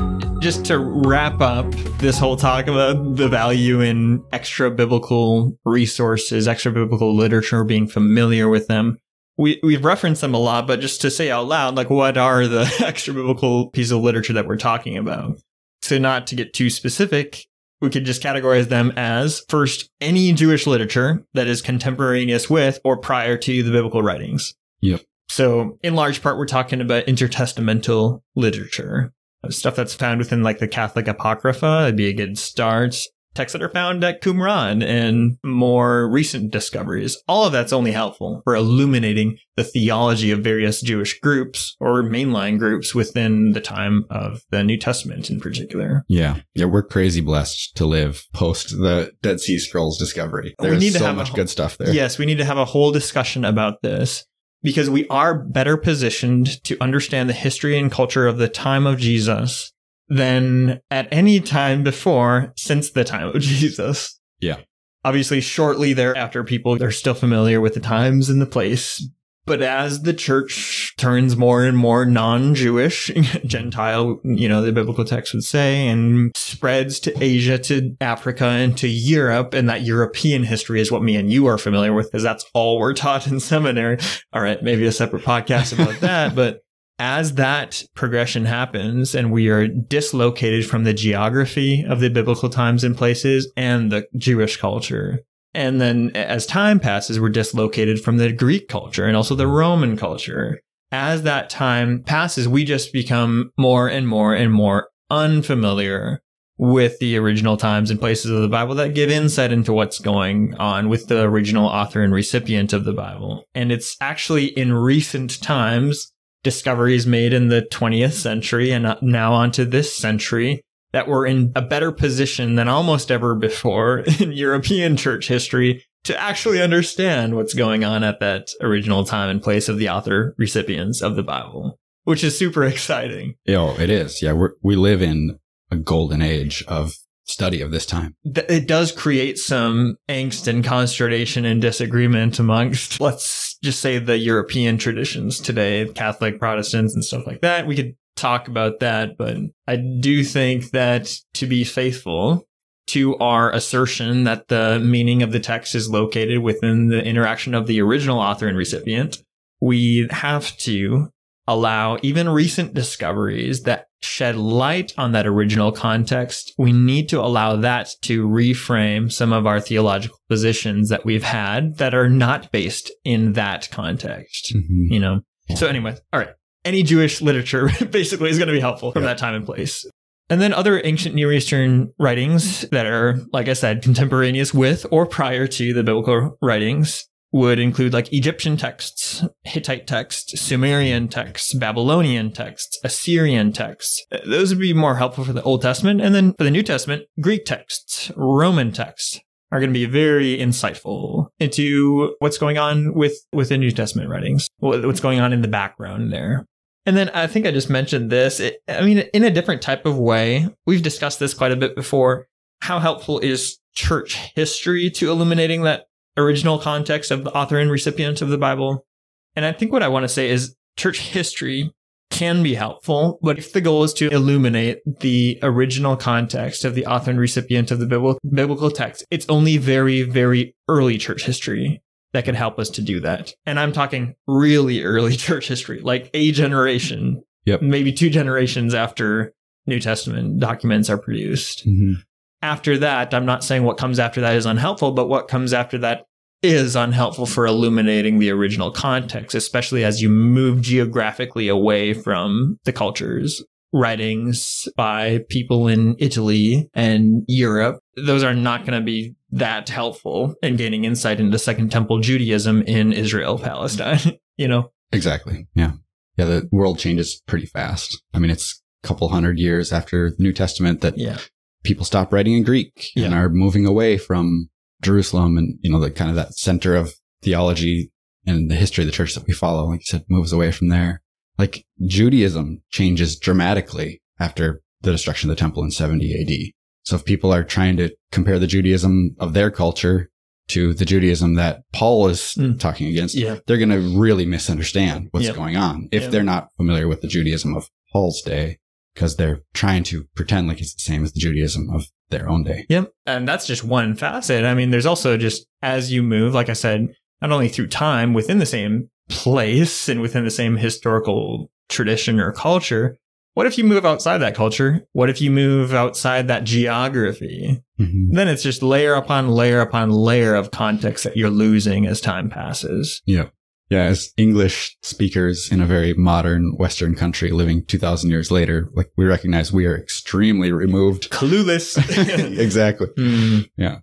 just 0.44 0.66
to 0.66 0.78
wrap 0.78 1.40
up 1.40 1.70
this 2.00 2.18
whole 2.18 2.36
talk 2.36 2.66
about 2.66 3.16
the 3.16 3.30
value 3.30 3.80
in 3.80 4.22
extra 4.30 4.70
biblical 4.70 5.58
resources, 5.64 6.46
extra 6.46 6.70
biblical 6.70 7.16
literature, 7.16 7.64
being 7.64 7.86
familiar 7.86 8.46
with 8.50 8.66
them. 8.66 8.98
We 9.38 9.58
we've 9.62 9.86
referenced 9.86 10.20
them 10.20 10.34
a 10.34 10.38
lot, 10.38 10.66
but 10.66 10.80
just 10.80 11.00
to 11.00 11.10
say 11.10 11.30
out 11.30 11.46
loud, 11.46 11.76
like 11.76 11.88
what 11.88 12.18
are 12.18 12.46
the 12.46 12.70
extra 12.84 13.14
biblical 13.14 13.70
pieces 13.70 13.92
of 13.92 14.02
literature 14.02 14.34
that 14.34 14.46
we're 14.46 14.58
talking 14.58 14.98
about? 14.98 15.40
So 15.80 15.96
not 15.96 16.26
to 16.26 16.34
get 16.34 16.52
too 16.52 16.68
specific, 16.68 17.46
we 17.80 17.88
could 17.88 18.04
just 18.04 18.22
categorize 18.22 18.68
them 18.68 18.92
as 18.98 19.42
first 19.48 19.88
any 20.02 20.30
Jewish 20.34 20.66
literature 20.66 21.24
that 21.32 21.46
is 21.46 21.62
contemporaneous 21.62 22.50
with 22.50 22.80
or 22.84 22.98
prior 22.98 23.38
to 23.38 23.62
the 23.62 23.72
biblical 23.72 24.02
writings. 24.02 24.52
Yep. 24.82 25.00
So 25.30 25.78
in 25.82 25.94
large 25.94 26.20
part, 26.20 26.36
we're 26.36 26.44
talking 26.44 26.82
about 26.82 27.06
intertestamental 27.06 28.20
literature, 28.36 29.14
stuff 29.50 29.76
that's 29.76 29.94
found 29.94 30.18
within 30.18 30.42
like 30.42 30.58
the 30.58 30.68
Catholic 30.68 31.08
Apocrypha. 31.08 31.82
It'd 31.84 31.96
be 31.96 32.08
a 32.08 32.12
good 32.14 32.38
start. 32.38 32.96
Texts 33.34 33.54
that 33.54 33.62
are 33.64 33.68
found 33.68 34.04
at 34.04 34.22
Qumran 34.22 34.80
and 34.84 35.38
more 35.44 36.08
recent 36.08 36.52
discoveries. 36.52 37.20
All 37.26 37.44
of 37.44 37.52
that's 37.52 37.72
only 37.72 37.90
helpful 37.90 38.42
for 38.44 38.54
illuminating 38.54 39.38
the 39.56 39.64
theology 39.64 40.30
of 40.30 40.38
various 40.44 40.80
Jewish 40.80 41.18
groups 41.18 41.74
or 41.80 42.04
mainline 42.04 42.60
groups 42.60 42.94
within 42.94 43.50
the 43.50 43.60
time 43.60 44.04
of 44.08 44.42
the 44.50 44.62
New 44.62 44.78
Testament 44.78 45.30
in 45.30 45.40
particular. 45.40 46.04
Yeah. 46.08 46.42
Yeah. 46.54 46.66
We're 46.66 46.84
crazy 46.84 47.20
blessed 47.20 47.74
to 47.74 47.86
live 47.86 48.22
post 48.32 48.68
the 48.70 49.10
Dead 49.20 49.40
Sea 49.40 49.58
Scrolls 49.58 49.98
discovery. 49.98 50.54
We 50.60 50.68
There's 50.68 50.80
need 50.80 50.92
to 50.92 51.00
so 51.00 51.06
have 51.06 51.16
much 51.16 51.30
whole- 51.30 51.36
good 51.36 51.50
stuff 51.50 51.76
there. 51.76 51.92
Yes, 51.92 52.18
we 52.18 52.26
need 52.26 52.38
to 52.38 52.44
have 52.44 52.58
a 52.58 52.64
whole 52.64 52.92
discussion 52.92 53.44
about 53.44 53.82
this 53.82 54.24
because 54.64 54.88
we 54.88 55.06
are 55.08 55.34
better 55.34 55.76
positioned 55.76 56.62
to 56.64 56.76
understand 56.80 57.28
the 57.28 57.34
history 57.34 57.78
and 57.78 57.92
culture 57.92 58.26
of 58.26 58.38
the 58.38 58.48
time 58.48 58.86
of 58.86 58.98
Jesus 58.98 59.72
than 60.08 60.80
at 60.90 61.06
any 61.12 61.38
time 61.38 61.84
before 61.84 62.52
since 62.56 62.90
the 62.90 63.04
time 63.04 63.28
of 63.28 63.40
Jesus. 63.42 64.18
Yeah. 64.40 64.56
Obviously, 65.04 65.42
shortly 65.42 65.92
thereafter, 65.92 66.42
people 66.42 66.82
are 66.82 66.90
still 66.90 67.12
familiar 67.12 67.60
with 67.60 67.74
the 67.74 67.80
times 67.80 68.30
and 68.30 68.40
the 68.40 68.46
place, 68.46 69.06
But 69.46 69.62
as 69.62 70.02
the 70.02 70.14
church 70.14 70.94
turns 70.96 71.36
more 71.36 71.64
and 71.64 71.76
more 71.76 72.06
non-Jewish, 72.06 73.10
Gentile, 73.44 74.20
you 74.24 74.48
know, 74.48 74.62
the 74.62 74.72
biblical 74.72 75.04
text 75.04 75.34
would 75.34 75.44
say, 75.44 75.86
and 75.86 76.32
spreads 76.36 76.98
to 77.00 77.22
Asia, 77.22 77.58
to 77.58 77.94
Africa, 78.00 78.46
and 78.46 78.76
to 78.78 78.88
Europe, 78.88 79.52
and 79.52 79.68
that 79.68 79.82
European 79.82 80.44
history 80.44 80.80
is 80.80 80.90
what 80.90 81.02
me 81.02 81.16
and 81.16 81.30
you 81.30 81.46
are 81.46 81.58
familiar 81.58 81.92
with, 81.92 82.06
because 82.06 82.22
that's 82.22 82.44
all 82.54 82.78
we're 82.78 82.94
taught 82.94 83.26
in 83.26 83.38
seminary. 83.40 83.98
All 84.32 84.42
right, 84.42 84.62
maybe 84.62 84.86
a 84.86 84.92
separate 84.92 85.24
podcast 85.24 85.72
about 85.72 86.00
that, 86.00 86.34
but 86.34 86.60
as 86.98 87.34
that 87.34 87.82
progression 87.94 88.44
happens 88.44 89.14
and 89.14 89.32
we 89.32 89.48
are 89.48 89.66
dislocated 89.66 90.64
from 90.64 90.84
the 90.84 90.94
geography 90.94 91.84
of 91.84 92.00
the 92.00 92.08
biblical 92.08 92.48
times 92.48 92.84
and 92.84 92.96
places 92.96 93.52
and 93.56 93.90
the 93.90 94.06
Jewish 94.16 94.56
culture, 94.56 95.20
and 95.54 95.80
then 95.80 96.10
as 96.14 96.46
time 96.46 96.80
passes, 96.80 97.20
we're 97.20 97.28
dislocated 97.28 98.00
from 98.00 98.16
the 98.16 98.32
Greek 98.32 98.68
culture 98.68 99.06
and 99.06 99.16
also 99.16 99.34
the 99.34 99.46
Roman 99.46 99.96
culture. 99.96 100.60
As 100.90 101.22
that 101.22 101.50
time 101.50 102.02
passes, 102.02 102.46
we 102.48 102.64
just 102.64 102.92
become 102.92 103.50
more 103.56 103.88
and 103.88 104.06
more 104.06 104.34
and 104.34 104.52
more 104.52 104.88
unfamiliar 105.10 106.22
with 106.56 106.98
the 106.98 107.16
original 107.16 107.56
times 107.56 107.90
and 107.90 107.98
places 107.98 108.30
of 108.30 108.40
the 108.40 108.48
Bible 108.48 108.74
that 108.76 108.94
give 108.94 109.10
insight 109.10 109.50
into 109.50 109.72
what's 109.72 109.98
going 109.98 110.54
on 110.56 110.88
with 110.88 111.08
the 111.08 111.22
original 111.22 111.66
author 111.66 112.02
and 112.02 112.12
recipient 112.12 112.72
of 112.72 112.84
the 112.84 112.92
Bible. 112.92 113.44
And 113.54 113.72
it's 113.72 113.96
actually 114.00 114.46
in 114.46 114.72
recent 114.72 115.42
times, 115.42 116.12
discoveries 116.44 117.06
made 117.06 117.32
in 117.32 117.48
the 117.48 117.66
20th 117.72 118.12
century 118.12 118.70
and 118.70 118.96
now 119.02 119.32
onto 119.32 119.64
this 119.64 119.96
century 119.96 120.63
that 120.94 121.08
we're 121.08 121.26
in 121.26 121.50
a 121.56 121.60
better 121.60 121.90
position 121.90 122.54
than 122.54 122.68
almost 122.68 123.10
ever 123.10 123.34
before 123.34 123.98
in 124.20 124.30
European 124.30 124.96
church 124.96 125.26
history 125.26 125.84
to 126.04 126.16
actually 126.16 126.62
understand 126.62 127.34
what's 127.34 127.52
going 127.52 127.82
on 127.82 128.04
at 128.04 128.20
that 128.20 128.50
original 128.60 129.04
time 129.04 129.28
and 129.28 129.42
place 129.42 129.68
of 129.68 129.76
the 129.76 129.88
author 129.88 130.36
recipients 130.38 131.02
of 131.02 131.16
the 131.16 131.22
Bible, 131.24 131.80
which 132.04 132.22
is 132.22 132.38
super 132.38 132.62
exciting. 132.72 133.34
Oh, 133.48 133.76
it 133.80 133.90
is. 133.90 134.22
Yeah, 134.22 134.34
we 134.34 134.48
we 134.62 134.76
live 134.76 135.02
in 135.02 135.40
a 135.68 135.76
golden 135.76 136.22
age 136.22 136.64
of 136.68 136.94
study 137.24 137.60
of 137.60 137.72
this 137.72 137.86
time. 137.86 138.14
It 138.24 138.68
does 138.68 138.92
create 138.92 139.38
some 139.38 139.96
angst 140.08 140.46
and 140.46 140.62
consternation 140.62 141.44
and 141.44 141.60
disagreement 141.60 142.38
amongst, 142.38 143.00
let's 143.00 143.58
just 143.64 143.80
say, 143.80 143.98
the 143.98 144.18
European 144.18 144.78
traditions 144.78 145.40
today, 145.40 145.90
Catholic, 145.92 146.38
Protestants, 146.38 146.94
and 146.94 147.04
stuff 147.04 147.26
like 147.26 147.40
that. 147.40 147.66
We 147.66 147.74
could 147.74 147.96
talk 148.16 148.48
about 148.48 148.80
that, 148.80 149.16
but 149.16 149.36
I 149.66 149.76
do 149.76 150.24
think 150.24 150.70
that 150.70 151.14
to 151.34 151.46
be 151.46 151.64
faithful 151.64 152.46
to 152.86 153.16
our 153.16 153.50
assertion 153.52 154.24
that 154.24 154.48
the 154.48 154.78
meaning 154.78 155.22
of 155.22 155.32
the 155.32 155.40
text 155.40 155.74
is 155.74 155.88
located 155.88 156.40
within 156.40 156.88
the 156.88 157.02
interaction 157.02 157.54
of 157.54 157.66
the 157.66 157.80
original 157.80 158.18
author 158.18 158.46
and 158.46 158.58
recipient, 158.58 159.18
we 159.60 160.06
have 160.10 160.56
to 160.58 161.08
allow 161.46 161.98
even 162.02 162.28
recent 162.28 162.74
discoveries 162.74 163.62
that 163.62 163.86
shed 164.02 164.36
light 164.36 164.92
on 164.98 165.12
that 165.12 165.26
original 165.26 165.72
context. 165.72 166.52
We 166.58 166.72
need 166.72 167.08
to 167.10 167.20
allow 167.20 167.56
that 167.56 167.90
to 168.02 168.28
reframe 168.28 169.10
some 169.10 169.32
of 169.32 169.46
our 169.46 169.60
theological 169.60 170.18
positions 170.28 170.90
that 170.90 171.04
we've 171.04 171.22
had 171.22 171.78
that 171.78 171.94
are 171.94 172.08
not 172.08 172.52
based 172.52 172.90
in 173.04 173.32
that 173.32 173.70
context, 173.70 174.52
mm-hmm. 174.54 174.92
you 174.92 175.00
know? 175.00 175.20
So 175.54 175.66
anyway, 175.66 175.96
all 176.12 176.20
right 176.20 176.34
any 176.64 176.82
Jewish 176.82 177.20
literature 177.20 177.70
basically 177.90 178.30
is 178.30 178.38
going 178.38 178.48
to 178.48 178.54
be 178.54 178.60
helpful 178.60 178.92
from 178.92 179.02
yeah. 179.02 179.10
that 179.10 179.18
time 179.18 179.34
and 179.34 179.44
place. 179.44 179.86
And 180.30 180.40
then 180.40 180.54
other 180.54 180.80
ancient 180.84 181.14
Near 181.14 181.32
Eastern 181.32 181.92
writings 181.98 182.62
that 182.70 182.86
are, 182.86 183.20
like 183.32 183.48
I 183.48 183.52
said, 183.52 183.82
contemporaneous 183.82 184.54
with 184.54 184.86
or 184.90 185.06
prior 185.06 185.46
to 185.46 185.74
the 185.74 185.82
biblical 185.82 186.38
writings 186.40 187.06
would 187.34 187.58
include 187.58 187.92
like 187.92 188.12
Egyptian 188.12 188.56
texts, 188.56 189.24
Hittite 189.42 189.88
texts, 189.88 190.40
Sumerian 190.40 191.08
texts, 191.08 191.52
Babylonian 191.52 192.30
texts, 192.30 192.78
Assyrian 192.84 193.52
texts. 193.52 194.04
Uh, 194.12 194.18
those 194.24 194.50
would 194.50 194.60
be 194.60 194.72
more 194.72 194.94
helpful 194.96 195.24
for 195.24 195.32
the 195.32 195.42
Old 195.42 195.60
Testament. 195.60 196.00
And 196.00 196.14
then 196.14 196.32
for 196.38 196.44
the 196.44 196.50
New 196.50 196.62
Testament, 196.62 197.06
Greek 197.20 197.44
texts, 197.44 198.12
Roman 198.16 198.70
texts 198.70 199.20
are 199.50 199.58
going 199.58 199.70
to 199.70 199.78
be 199.78 199.84
very 199.84 200.38
insightful 200.38 201.26
into 201.40 202.14
what's 202.20 202.38
going 202.38 202.56
on 202.56 202.94
with, 202.94 203.14
with 203.32 203.48
the 203.48 203.58
New 203.58 203.72
Testament 203.72 204.08
writings, 204.08 204.48
what's 204.58 205.00
going 205.00 205.18
on 205.18 205.32
in 205.32 205.42
the 205.42 205.48
background 205.48 206.12
there. 206.12 206.46
And 206.86 206.96
then 206.96 207.08
I 207.10 207.26
think 207.26 207.46
I 207.46 207.50
just 207.50 207.70
mentioned 207.70 208.10
this. 208.10 208.40
It, 208.40 208.62
I 208.68 208.82
mean, 208.82 208.98
in 208.98 209.24
a 209.24 209.30
different 209.30 209.62
type 209.62 209.86
of 209.86 209.98
way, 209.98 210.48
we've 210.66 210.82
discussed 210.82 211.18
this 211.18 211.34
quite 211.34 211.52
a 211.52 211.56
bit 211.56 211.74
before. 211.74 212.28
How 212.60 212.78
helpful 212.78 213.18
is 213.18 213.58
church 213.74 214.16
history 214.34 214.90
to 214.90 215.10
illuminating 215.10 215.62
that 215.62 215.86
original 216.16 216.58
context 216.58 217.10
of 217.10 217.24
the 217.24 217.32
author 217.32 217.58
and 217.58 217.70
recipient 217.70 218.20
of 218.22 218.28
the 218.28 218.38
Bible? 218.38 218.86
And 219.34 219.44
I 219.44 219.52
think 219.52 219.72
what 219.72 219.82
I 219.82 219.88
want 219.88 220.04
to 220.04 220.08
say 220.08 220.30
is 220.30 220.54
church 220.76 221.00
history 221.00 221.72
can 222.10 222.42
be 222.42 222.54
helpful, 222.54 223.18
but 223.22 223.38
if 223.38 223.52
the 223.52 223.60
goal 223.60 223.82
is 223.82 223.92
to 223.94 224.08
illuminate 224.08 224.78
the 225.00 225.38
original 225.42 225.96
context 225.96 226.64
of 226.64 226.74
the 226.76 226.86
author 226.86 227.10
and 227.10 227.18
recipient 227.18 227.72
of 227.72 227.80
the 227.80 227.86
biblical 227.86 228.70
text, 228.70 229.04
it's 229.10 229.26
only 229.28 229.56
very, 229.56 230.02
very 230.02 230.54
early 230.68 230.96
church 230.96 231.24
history 231.24 231.82
that 232.14 232.24
could 232.24 232.36
help 232.36 232.58
us 232.58 232.70
to 232.70 232.82
do 232.82 233.00
that. 233.00 233.34
And 233.44 233.60
I'm 233.60 233.72
talking 233.72 234.14
really 234.26 234.82
early 234.82 235.16
church 235.16 235.48
history, 235.48 235.80
like 235.80 236.08
a 236.14 236.32
generation, 236.32 237.22
yep. 237.44 237.60
maybe 237.60 237.92
two 237.92 238.08
generations 238.08 238.72
after 238.72 239.34
New 239.66 239.80
Testament 239.80 240.38
documents 240.38 240.88
are 240.88 240.96
produced. 240.96 241.66
Mm-hmm. 241.66 242.00
After 242.40 242.78
that, 242.78 243.12
I'm 243.12 243.26
not 243.26 243.42
saying 243.42 243.64
what 243.64 243.78
comes 243.78 243.98
after 243.98 244.20
that 244.20 244.36
is 244.36 244.46
unhelpful, 244.46 244.92
but 244.92 245.08
what 245.08 245.28
comes 245.28 245.52
after 245.52 245.76
that 245.78 246.06
is 246.42 246.76
unhelpful 246.76 247.26
for 247.26 247.46
illuminating 247.46 248.18
the 248.18 248.30
original 248.30 248.70
context, 248.70 249.34
especially 249.34 249.82
as 249.82 250.00
you 250.00 250.10
move 250.10 250.60
geographically 250.60 251.48
away 251.48 251.94
from 251.94 252.58
the 252.64 252.72
cultures 252.72 253.42
writings 253.72 254.68
by 254.76 255.18
people 255.28 255.66
in 255.66 255.96
Italy 255.98 256.70
and 256.74 257.24
Europe. 257.26 257.80
Those 257.96 258.22
are 258.22 258.34
not 258.34 258.60
going 258.60 258.78
to 258.78 258.84
be 258.84 259.16
that 259.34 259.68
helpful 259.68 260.34
in 260.42 260.56
gaining 260.56 260.84
insight 260.84 261.18
into 261.18 261.38
Second 261.38 261.70
Temple 261.70 261.98
Judaism 261.98 262.62
in 262.62 262.92
Israel, 262.92 263.36
Palestine, 263.38 264.18
you 264.36 264.46
know? 264.46 264.70
Exactly. 264.92 265.48
Yeah. 265.54 265.72
Yeah. 266.16 266.24
The 266.26 266.48
world 266.52 266.78
changes 266.78 267.20
pretty 267.26 267.46
fast. 267.46 268.00
I 268.14 268.20
mean, 268.20 268.30
it's 268.30 268.62
a 268.84 268.86
couple 268.86 269.08
hundred 269.08 269.38
years 269.38 269.72
after 269.72 270.10
the 270.10 270.22
New 270.22 270.32
Testament 270.32 270.82
that 270.82 270.96
yeah. 270.96 271.18
people 271.64 271.84
stop 271.84 272.12
writing 272.12 272.34
in 272.34 272.44
Greek 272.44 272.90
yeah. 272.94 273.06
and 273.06 273.14
are 273.14 273.28
moving 273.28 273.66
away 273.66 273.98
from 273.98 274.50
Jerusalem 274.82 275.36
and, 275.36 275.58
you 275.62 275.70
know, 275.70 275.80
the 275.80 275.90
kind 275.90 276.10
of 276.10 276.16
that 276.16 276.34
center 276.34 276.76
of 276.76 276.94
theology 277.22 277.90
and 278.26 278.48
the 278.48 278.54
history 278.54 278.82
of 278.82 278.86
the 278.86 278.92
church 278.92 279.14
that 279.14 279.26
we 279.26 279.34
follow, 279.34 279.66
like 279.66 279.80
you 279.80 279.86
said, 279.86 280.04
moves 280.08 280.32
away 280.32 280.52
from 280.52 280.68
there. 280.68 281.02
Like 281.38 281.64
Judaism 281.84 282.62
changes 282.70 283.18
dramatically 283.18 284.00
after 284.20 284.62
the 284.82 284.92
destruction 284.92 285.28
of 285.28 285.36
the 285.36 285.40
temple 285.40 285.64
in 285.64 285.72
70 285.72 286.22
AD. 286.22 286.52
So 286.84 286.96
if 286.96 287.04
people 287.04 287.32
are 287.32 287.44
trying 287.44 287.76
to 287.78 287.94
compare 288.12 288.38
the 288.38 288.46
Judaism 288.46 289.16
of 289.18 289.32
their 289.32 289.50
culture 289.50 290.10
to 290.48 290.74
the 290.74 290.84
Judaism 290.84 291.34
that 291.34 291.62
Paul 291.72 292.08
is 292.08 292.34
mm. 292.38 292.58
talking 292.60 292.88
against, 292.88 293.14
yeah. 293.14 293.38
they're 293.46 293.58
going 293.58 293.70
to 293.70 293.98
really 293.98 294.26
misunderstand 294.26 295.08
what's 295.10 295.26
yep. 295.26 295.34
going 295.34 295.56
on 295.56 295.88
if 295.90 296.02
yep. 296.02 296.10
they're 296.10 296.22
not 296.22 296.48
familiar 296.56 296.86
with 296.86 297.00
the 297.00 297.08
Judaism 297.08 297.56
of 297.56 297.70
Paul's 297.92 298.20
day 298.22 298.58
because 298.94 299.16
they're 299.16 299.40
trying 299.54 299.82
to 299.84 300.04
pretend 300.14 300.46
like 300.46 300.60
it's 300.60 300.74
the 300.74 300.80
same 300.80 301.02
as 301.02 301.12
the 301.12 301.20
Judaism 301.20 301.70
of 301.70 301.86
their 302.10 302.28
own 302.28 302.44
day. 302.44 302.66
Yep. 302.68 302.92
And 303.06 303.26
that's 303.26 303.46
just 303.46 303.64
one 303.64 303.96
facet. 303.96 304.44
I 304.44 304.54
mean, 304.54 304.70
there's 304.70 304.86
also 304.86 305.16
just 305.16 305.46
as 305.62 305.90
you 305.90 306.02
move, 306.02 306.34
like 306.34 306.48
I 306.48 306.54
said, 306.54 306.94
not 307.20 307.32
only 307.32 307.48
through 307.48 307.68
time 307.68 308.12
within 308.12 308.38
the 308.38 308.46
same 308.46 308.90
place 309.08 309.88
and 309.88 310.00
within 310.00 310.24
the 310.24 310.30
same 310.30 310.56
historical 310.56 311.50
tradition 311.68 312.20
or 312.20 312.32
culture. 312.32 312.98
What 313.34 313.46
if 313.46 313.58
you 313.58 313.64
move 313.64 313.84
outside 313.84 314.18
that 314.18 314.36
culture? 314.36 314.86
What 314.92 315.10
if 315.10 315.20
you 315.20 315.30
move 315.30 315.74
outside 315.74 316.28
that 316.28 316.44
geography? 316.44 317.62
Mm-hmm. 317.80 318.14
Then 318.14 318.28
it's 318.28 318.44
just 318.44 318.62
layer 318.62 318.94
upon 318.94 319.28
layer 319.28 319.60
upon 319.60 319.90
layer 319.90 320.36
of 320.36 320.52
context 320.52 321.02
that 321.02 321.16
you're 321.16 321.30
losing 321.30 321.84
as 321.84 322.00
time 322.00 322.30
passes. 322.30 323.02
Yeah. 323.06 323.26
Yeah. 323.70 323.82
As 323.82 324.12
English 324.16 324.76
speakers 324.82 325.50
in 325.50 325.60
a 325.60 325.66
very 325.66 325.94
modern 325.94 326.54
Western 326.58 326.94
country 326.94 327.32
living 327.32 327.64
2000 327.64 328.08
years 328.08 328.30
later, 328.30 328.70
like 328.74 328.90
we 328.96 329.04
recognize 329.04 329.52
we 329.52 329.66
are 329.66 329.76
extremely 329.76 330.52
removed. 330.52 331.10
Clueless. 331.10 331.76
exactly. 332.38 332.86
Mm. 332.96 333.50
Yeah. 333.56 333.78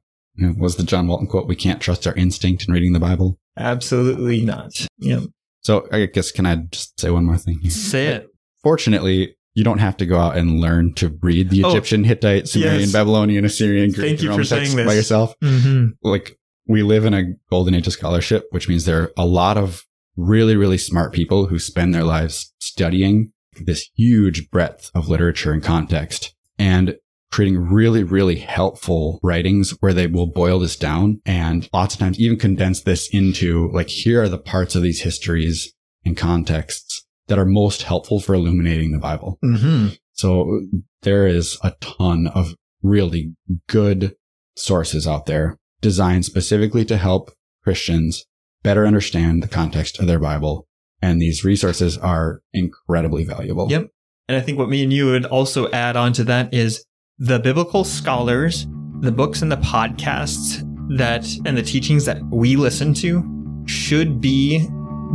Was 0.58 0.78
the 0.78 0.84
John 0.84 1.08
Walton 1.08 1.28
quote, 1.28 1.48
we 1.48 1.58
can't 1.58 1.82
trust 1.82 2.08
our 2.08 2.16
instinct 2.16 2.66
in 2.68 2.74
reading 2.74 2.94
the 2.94 3.02
Bible? 3.02 3.38
Absolutely 3.58 4.42
not. 4.46 4.88
Yeah. 4.98 5.22
So 5.60 5.88
I 5.92 6.06
guess, 6.06 6.32
can 6.32 6.46
I 6.46 6.56
just 6.56 7.00
say 7.02 7.10
one 7.10 7.26
more 7.26 7.38
thing 7.38 7.60
here? 7.62 7.70
Say 7.70 8.08
it. 8.08 8.28
Fortunately, 8.64 9.36
you 9.54 9.64
don't 9.64 9.80
have 9.80 9.98
to 9.98 10.06
go 10.06 10.18
out 10.18 10.38
and 10.38 10.60
learn 10.60 10.94
to 10.96 11.18
read 11.22 11.50
the 11.50 11.64
oh, 11.64 11.72
Egyptian, 11.72 12.06
oh, 12.06 12.08
Hittite, 12.08 12.48
Sumerian, 12.48 12.82
yes. 12.82 12.94
Babylonian, 12.94 13.46
Assyrian, 13.46 13.92
Greek, 13.92 14.20
Thank 14.20 14.22
you 14.22 14.34
for 14.34 14.44
saying 14.44 14.76
this. 14.76 14.86
by 14.86 14.94
yourself. 14.94 15.34
Mm-hmm. 15.44 15.88
Like 16.04 16.38
we 16.68 16.84
live 16.84 17.06
in 17.06 17.14
a 17.14 17.34
golden 17.50 17.76
age 17.76 17.88
of 17.88 17.94
scholarship, 17.94 18.46
which 18.52 18.70
means 18.70 18.86
there 18.86 19.04
are 19.04 19.12
a 19.18 19.26
lot 19.26 19.58
of 19.58 19.86
really, 20.16 20.56
really 20.56 20.78
smart 20.78 21.14
people 21.14 21.48
who 21.48 21.60
spend 21.60 21.94
their 21.94 22.04
lives 22.04 22.54
studying 22.60 23.32
this 23.60 23.90
huge 23.96 24.50
breadth 24.50 24.90
of 24.96 25.10
literature 25.10 25.52
and 25.52 25.64
context. 25.64 26.34
And 26.58 26.96
creating 27.32 27.72
really, 27.72 28.04
really 28.04 28.36
helpful 28.36 29.20
writings 29.24 29.72
where 29.80 29.94
they 29.94 30.06
will 30.06 30.28
boil 30.28 30.60
this 30.60 30.76
down 30.76 31.22
and 31.26 31.70
lots 31.74 31.96
of 31.96 32.00
times 32.00 32.20
even 32.20 32.38
condense 32.38 32.82
this 32.82 33.10
into 33.10 33.72
like, 33.72 33.88
here 33.88 34.22
are 34.22 34.30
the 34.30 34.38
parts 34.38 34.76
of 34.76 34.84
these 34.84 35.02
histories 35.02 35.74
and 36.04 36.18
contexts 36.18 37.06
that 37.32 37.40
are 37.40 37.46
most 37.46 37.84
helpful 37.84 38.20
for 38.20 38.36
illuminating 38.36 38.92
the 38.92 39.00
Bible. 39.00 39.40
Mm-hmm. 39.42 39.94
So 40.12 40.64
there 41.04 41.26
is 41.26 41.58
a 41.64 41.72
ton 41.80 42.28
of 42.28 42.56
really 42.84 43.34
good 43.70 44.16
sources 44.58 45.08
out 45.08 45.28
there 45.28 45.58
designed 45.80 46.26
specifically 46.26 46.84
to 46.84 46.98
help 46.98 47.32
Christians 47.64 48.26
better 48.64 48.86
understand 48.86 49.42
the 49.42 49.48
context 49.48 49.98
of 49.98 50.08
their 50.08 50.20
Bible. 50.20 50.68
And 51.02 51.22
these 51.22 51.46
resources 51.46 51.98
are 51.98 52.42
incredibly 52.52 53.24
valuable. 53.24 53.72
Yep. 53.72 53.88
And 54.28 54.36
I 54.36 54.42
think 54.42 54.58
what 54.58 54.68
me 54.68 54.84
and 54.84 54.92
you 54.92 55.06
would 55.06 55.26
also 55.26 55.72
add 55.72 55.96
on 55.96 56.12
to 56.14 56.26
that 56.26 56.54
is 56.54 56.84
the 57.18 57.40
biblical 57.40 57.86
scholars, 57.86 58.68
the 59.00 59.14
books 59.14 59.42
and 59.42 59.50
the 59.50 59.56
podcasts 59.56 60.68
that 60.98 61.26
and 61.46 61.58
the 61.58 61.64
teachings 61.64 62.04
that 62.04 62.22
we 62.26 62.58
listen 62.58 62.94
to 62.96 63.24
should 63.68 64.20
be 64.20 64.68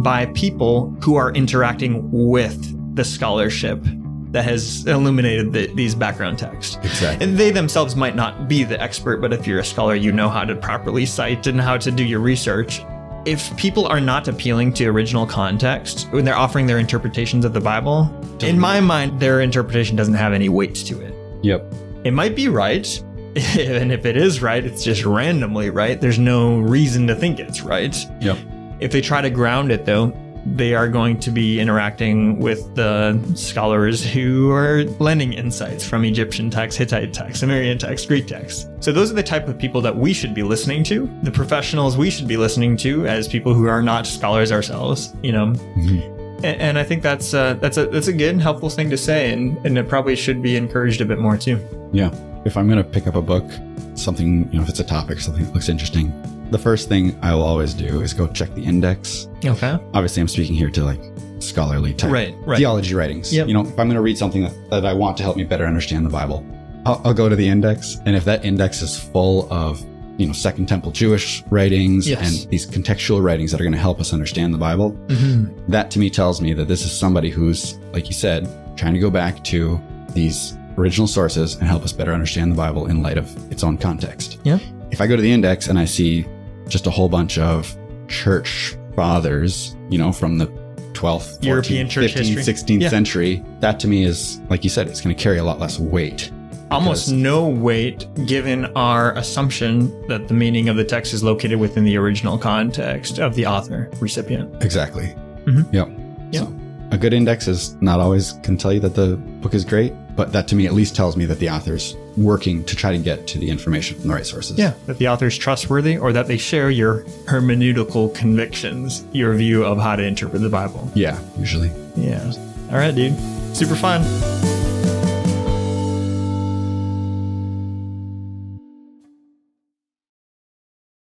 by 0.02 0.26
people 0.26 0.96
who 1.02 1.16
are 1.16 1.32
interacting 1.32 2.08
with 2.10 2.94
the 2.96 3.04
scholarship 3.04 3.82
that 4.30 4.44
has 4.44 4.86
illuminated 4.86 5.52
the, 5.52 5.66
these 5.74 5.94
background 5.94 6.38
texts. 6.38 6.76
Exactly. 6.82 7.26
And 7.26 7.38
they 7.38 7.50
themselves 7.50 7.96
might 7.96 8.16
not 8.16 8.48
be 8.48 8.64
the 8.64 8.80
expert, 8.80 9.20
but 9.20 9.32
if 9.32 9.46
you're 9.46 9.60
a 9.60 9.64
scholar, 9.64 9.94
you 9.94 10.12
know 10.12 10.28
how 10.28 10.44
to 10.44 10.54
properly 10.54 11.06
cite 11.06 11.46
and 11.46 11.60
how 11.60 11.76
to 11.78 11.90
do 11.90 12.04
your 12.04 12.20
research. 12.20 12.82
If 13.24 13.56
people 13.56 13.86
are 13.86 14.00
not 14.00 14.28
appealing 14.28 14.74
to 14.74 14.86
original 14.86 15.26
context 15.26 16.08
when 16.10 16.24
they're 16.24 16.36
offering 16.36 16.66
their 16.66 16.78
interpretations 16.78 17.44
of 17.44 17.52
the 17.52 17.60
Bible, 17.60 18.10
in 18.40 18.58
my 18.58 18.80
mind, 18.80 19.18
their 19.20 19.40
interpretation 19.40 19.96
doesn't 19.96 20.14
have 20.14 20.32
any 20.32 20.48
weight 20.48 20.74
to 20.74 21.00
it. 21.00 21.14
Yep. 21.42 21.72
It 22.04 22.12
might 22.12 22.36
be 22.36 22.48
right. 22.48 23.02
And 23.58 23.92
if 23.92 24.06
it 24.06 24.16
is 24.16 24.40
right, 24.40 24.64
it's 24.64 24.82
just 24.82 25.04
randomly 25.04 25.68
right. 25.68 26.00
There's 26.00 26.18
no 26.18 26.58
reason 26.58 27.06
to 27.08 27.14
think 27.14 27.38
it's 27.38 27.60
right. 27.60 27.94
Yep. 28.22 28.38
If 28.80 28.92
they 28.92 29.00
try 29.00 29.20
to 29.20 29.30
ground 29.30 29.72
it, 29.72 29.84
though, 29.84 30.12
they 30.54 30.74
are 30.74 30.88
going 30.88 31.18
to 31.18 31.30
be 31.30 31.58
interacting 31.58 32.38
with 32.38 32.74
the 32.76 33.20
scholars 33.34 34.04
who 34.04 34.52
are 34.52 34.84
lending 35.00 35.32
insights 35.32 35.84
from 35.84 36.04
Egyptian 36.04 36.50
texts, 36.50 36.78
Hittite 36.78 37.12
texts, 37.12 37.40
Sumerian 37.40 37.78
texts, 37.78 38.06
Greek 38.06 38.28
texts. 38.28 38.68
So 38.80 38.92
those 38.92 39.10
are 39.10 39.14
the 39.14 39.24
type 39.24 39.48
of 39.48 39.58
people 39.58 39.80
that 39.80 39.96
we 39.96 40.12
should 40.12 40.34
be 40.34 40.44
listening 40.44 40.84
to, 40.84 41.10
the 41.22 41.32
professionals 41.32 41.96
we 41.96 42.10
should 42.10 42.28
be 42.28 42.36
listening 42.36 42.76
to 42.78 43.06
as 43.08 43.26
people 43.26 43.54
who 43.54 43.66
are 43.66 43.82
not 43.82 44.06
scholars 44.06 44.52
ourselves, 44.52 45.14
you 45.22 45.32
know. 45.32 45.46
Mm-hmm. 45.46 46.44
And, 46.44 46.60
and 46.60 46.78
I 46.78 46.84
think 46.84 47.02
that's 47.02 47.34
uh, 47.34 47.54
that's 47.54 47.76
a 47.76 47.86
that's 47.86 48.08
a 48.08 48.12
good, 48.12 48.30
and 48.30 48.42
helpful 48.42 48.70
thing 48.70 48.88
to 48.90 48.98
say, 48.98 49.32
and, 49.32 49.56
and 49.66 49.76
it 49.76 49.88
probably 49.88 50.14
should 50.14 50.42
be 50.42 50.54
encouraged 50.54 51.00
a 51.00 51.04
bit 51.04 51.18
more 51.18 51.36
too. 51.36 51.58
Yeah. 51.92 52.14
If 52.44 52.56
I'm 52.56 52.68
going 52.68 52.78
to 52.78 52.88
pick 52.88 53.08
up 53.08 53.16
a 53.16 53.22
book, 53.22 53.50
something, 53.94 54.48
you 54.52 54.58
know, 54.58 54.62
if 54.62 54.68
it's 54.68 54.78
a 54.78 54.84
topic, 54.84 55.18
something 55.18 55.44
that 55.44 55.54
looks 55.54 55.68
interesting, 55.68 56.12
the 56.50 56.58
first 56.58 56.88
thing 56.88 57.18
I 57.22 57.34
will 57.34 57.42
always 57.42 57.74
do 57.74 58.00
is 58.02 58.12
go 58.14 58.26
check 58.28 58.54
the 58.54 58.64
index. 58.64 59.28
Okay. 59.44 59.78
Obviously, 59.94 60.20
I'm 60.20 60.28
speaking 60.28 60.54
here 60.54 60.70
to 60.70 60.84
like 60.84 61.00
scholarly 61.40 61.92
type 61.94 62.10
Right. 62.10 62.34
Right. 62.46 62.58
theology 62.58 62.94
writings. 62.94 63.32
Yep. 63.32 63.48
You 63.48 63.54
know, 63.54 63.60
if 63.62 63.70
I'm 63.70 63.86
going 63.88 63.94
to 63.94 64.00
read 64.00 64.16
something 64.18 64.42
that, 64.42 64.54
that 64.70 64.86
I 64.86 64.92
want 64.92 65.16
to 65.18 65.22
help 65.22 65.36
me 65.36 65.44
better 65.44 65.66
understand 65.66 66.06
the 66.06 66.10
Bible, 66.10 66.46
I'll, 66.86 67.00
I'll 67.04 67.14
go 67.14 67.28
to 67.28 67.36
the 67.36 67.46
index. 67.48 67.98
And 68.06 68.16
if 68.16 68.24
that 68.24 68.44
index 68.44 68.80
is 68.82 68.98
full 68.98 69.52
of, 69.52 69.84
you 70.18 70.26
know, 70.26 70.32
Second 70.32 70.66
Temple 70.66 70.92
Jewish 70.92 71.42
writings 71.50 72.08
Yes. 72.08 72.42
and 72.42 72.50
these 72.50 72.66
contextual 72.66 73.22
writings 73.22 73.50
that 73.52 73.60
are 73.60 73.64
going 73.64 73.74
to 73.74 73.78
help 73.78 74.00
us 74.00 74.12
understand 74.14 74.54
the 74.54 74.58
Bible, 74.58 74.92
Mm-hmm. 75.08 75.70
that 75.70 75.90
to 75.90 75.98
me 75.98 76.08
tells 76.10 76.40
me 76.40 76.52
that 76.54 76.68
this 76.68 76.84
is 76.84 76.92
somebody 76.98 77.28
who's, 77.30 77.76
like 77.92 78.06
you 78.08 78.14
said, 78.14 78.48
trying 78.78 78.94
to 78.94 79.00
go 79.00 79.10
back 79.10 79.44
to 79.44 79.80
these 80.14 80.56
original 80.78 81.06
sources 81.06 81.54
and 81.56 81.64
help 81.64 81.82
us 81.84 81.92
better 81.92 82.12
understand 82.12 82.52
the 82.52 82.56
Bible 82.56 82.86
in 82.86 83.02
light 83.02 83.18
of 83.18 83.52
its 83.52 83.62
own 83.64 83.76
context. 83.78 84.38
Yeah. 84.44 84.58
If 84.90 85.00
I 85.00 85.06
go 85.06 85.16
to 85.16 85.22
the 85.22 85.30
index 85.32 85.68
and 85.68 85.78
I 85.78 85.84
see 85.84 86.26
just 86.68 86.86
a 86.86 86.90
whole 86.90 87.08
bunch 87.08 87.38
of 87.38 87.76
church 88.08 88.76
fathers, 88.94 89.76
you 89.90 89.98
know, 89.98 90.12
from 90.12 90.38
the 90.38 90.46
12th, 90.94 91.38
14th, 91.40 91.44
European 91.44 91.88
church 91.88 92.14
15th, 92.14 92.16
history. 92.36 92.42
16th 92.42 92.82
Yeah. 92.82 92.88
century, 92.88 93.44
that 93.60 93.78
to 93.80 93.88
me 93.88 94.04
is, 94.04 94.40
like 94.48 94.64
you 94.64 94.70
said, 94.70 94.88
it's 94.88 95.00
going 95.00 95.14
to 95.14 95.22
carry 95.22 95.38
a 95.38 95.44
lot 95.44 95.60
less 95.60 95.78
weight. 95.78 96.30
Almost 96.70 97.12
no 97.12 97.46
weight 97.46 98.06
given 98.26 98.64
our 98.74 99.12
assumption 99.16 99.92
that 100.08 100.26
the 100.26 100.34
meaning 100.34 100.68
of 100.68 100.76
the 100.76 100.82
text 100.84 101.14
is 101.14 101.22
located 101.22 101.60
within 101.60 101.84
the 101.84 101.96
original 101.96 102.36
context 102.38 103.18
of 103.20 103.34
the 103.36 103.46
author 103.46 103.88
recipient. 104.00 104.50
Exactly. 104.64 105.14
Mhm. 105.44 105.66
Yep. 105.72 105.88
Yep. 106.32 106.42
So 106.42 106.52
a 106.90 106.98
good 106.98 107.12
index 107.12 107.46
is 107.46 107.76
not 107.80 108.00
always 108.00 108.32
can 108.42 108.56
tell 108.56 108.72
you 108.72 108.80
that 108.80 108.94
the 108.96 109.16
book 109.40 109.54
is 109.54 109.64
great, 109.64 109.92
but 110.16 110.32
that 110.32 110.48
to 110.48 110.56
me 110.56 110.66
at 110.66 110.72
least 110.74 110.96
tells 110.96 111.16
me 111.16 111.24
that 111.26 111.38
the 111.38 111.48
author's 111.50 111.94
working 112.16 112.64
to 112.64 112.76
try 112.76 112.92
to 112.92 112.98
get 112.98 113.26
to 113.28 113.38
the 113.38 113.50
information 113.50 113.98
from 113.98 114.08
the 114.08 114.14
right 114.14 114.26
sources. 114.26 114.58
Yeah, 114.58 114.74
that 114.86 114.98
the 114.98 115.08
author 115.08 115.26
is 115.26 115.36
trustworthy 115.36 115.98
or 115.98 116.12
that 116.12 116.26
they 116.26 116.36
share 116.36 116.70
your 116.70 117.02
hermeneutical 117.26 118.14
convictions, 118.14 119.04
your 119.12 119.34
view 119.34 119.64
of 119.64 119.78
how 119.78 119.96
to 119.96 120.02
interpret 120.02 120.42
the 120.42 120.48
Bible. 120.48 120.90
Yeah, 120.94 121.18
usually. 121.38 121.70
Yeah. 121.96 122.32
All 122.70 122.78
right, 122.78 122.94
dude. 122.94 123.16
Super 123.56 123.76
fun. 123.76 124.02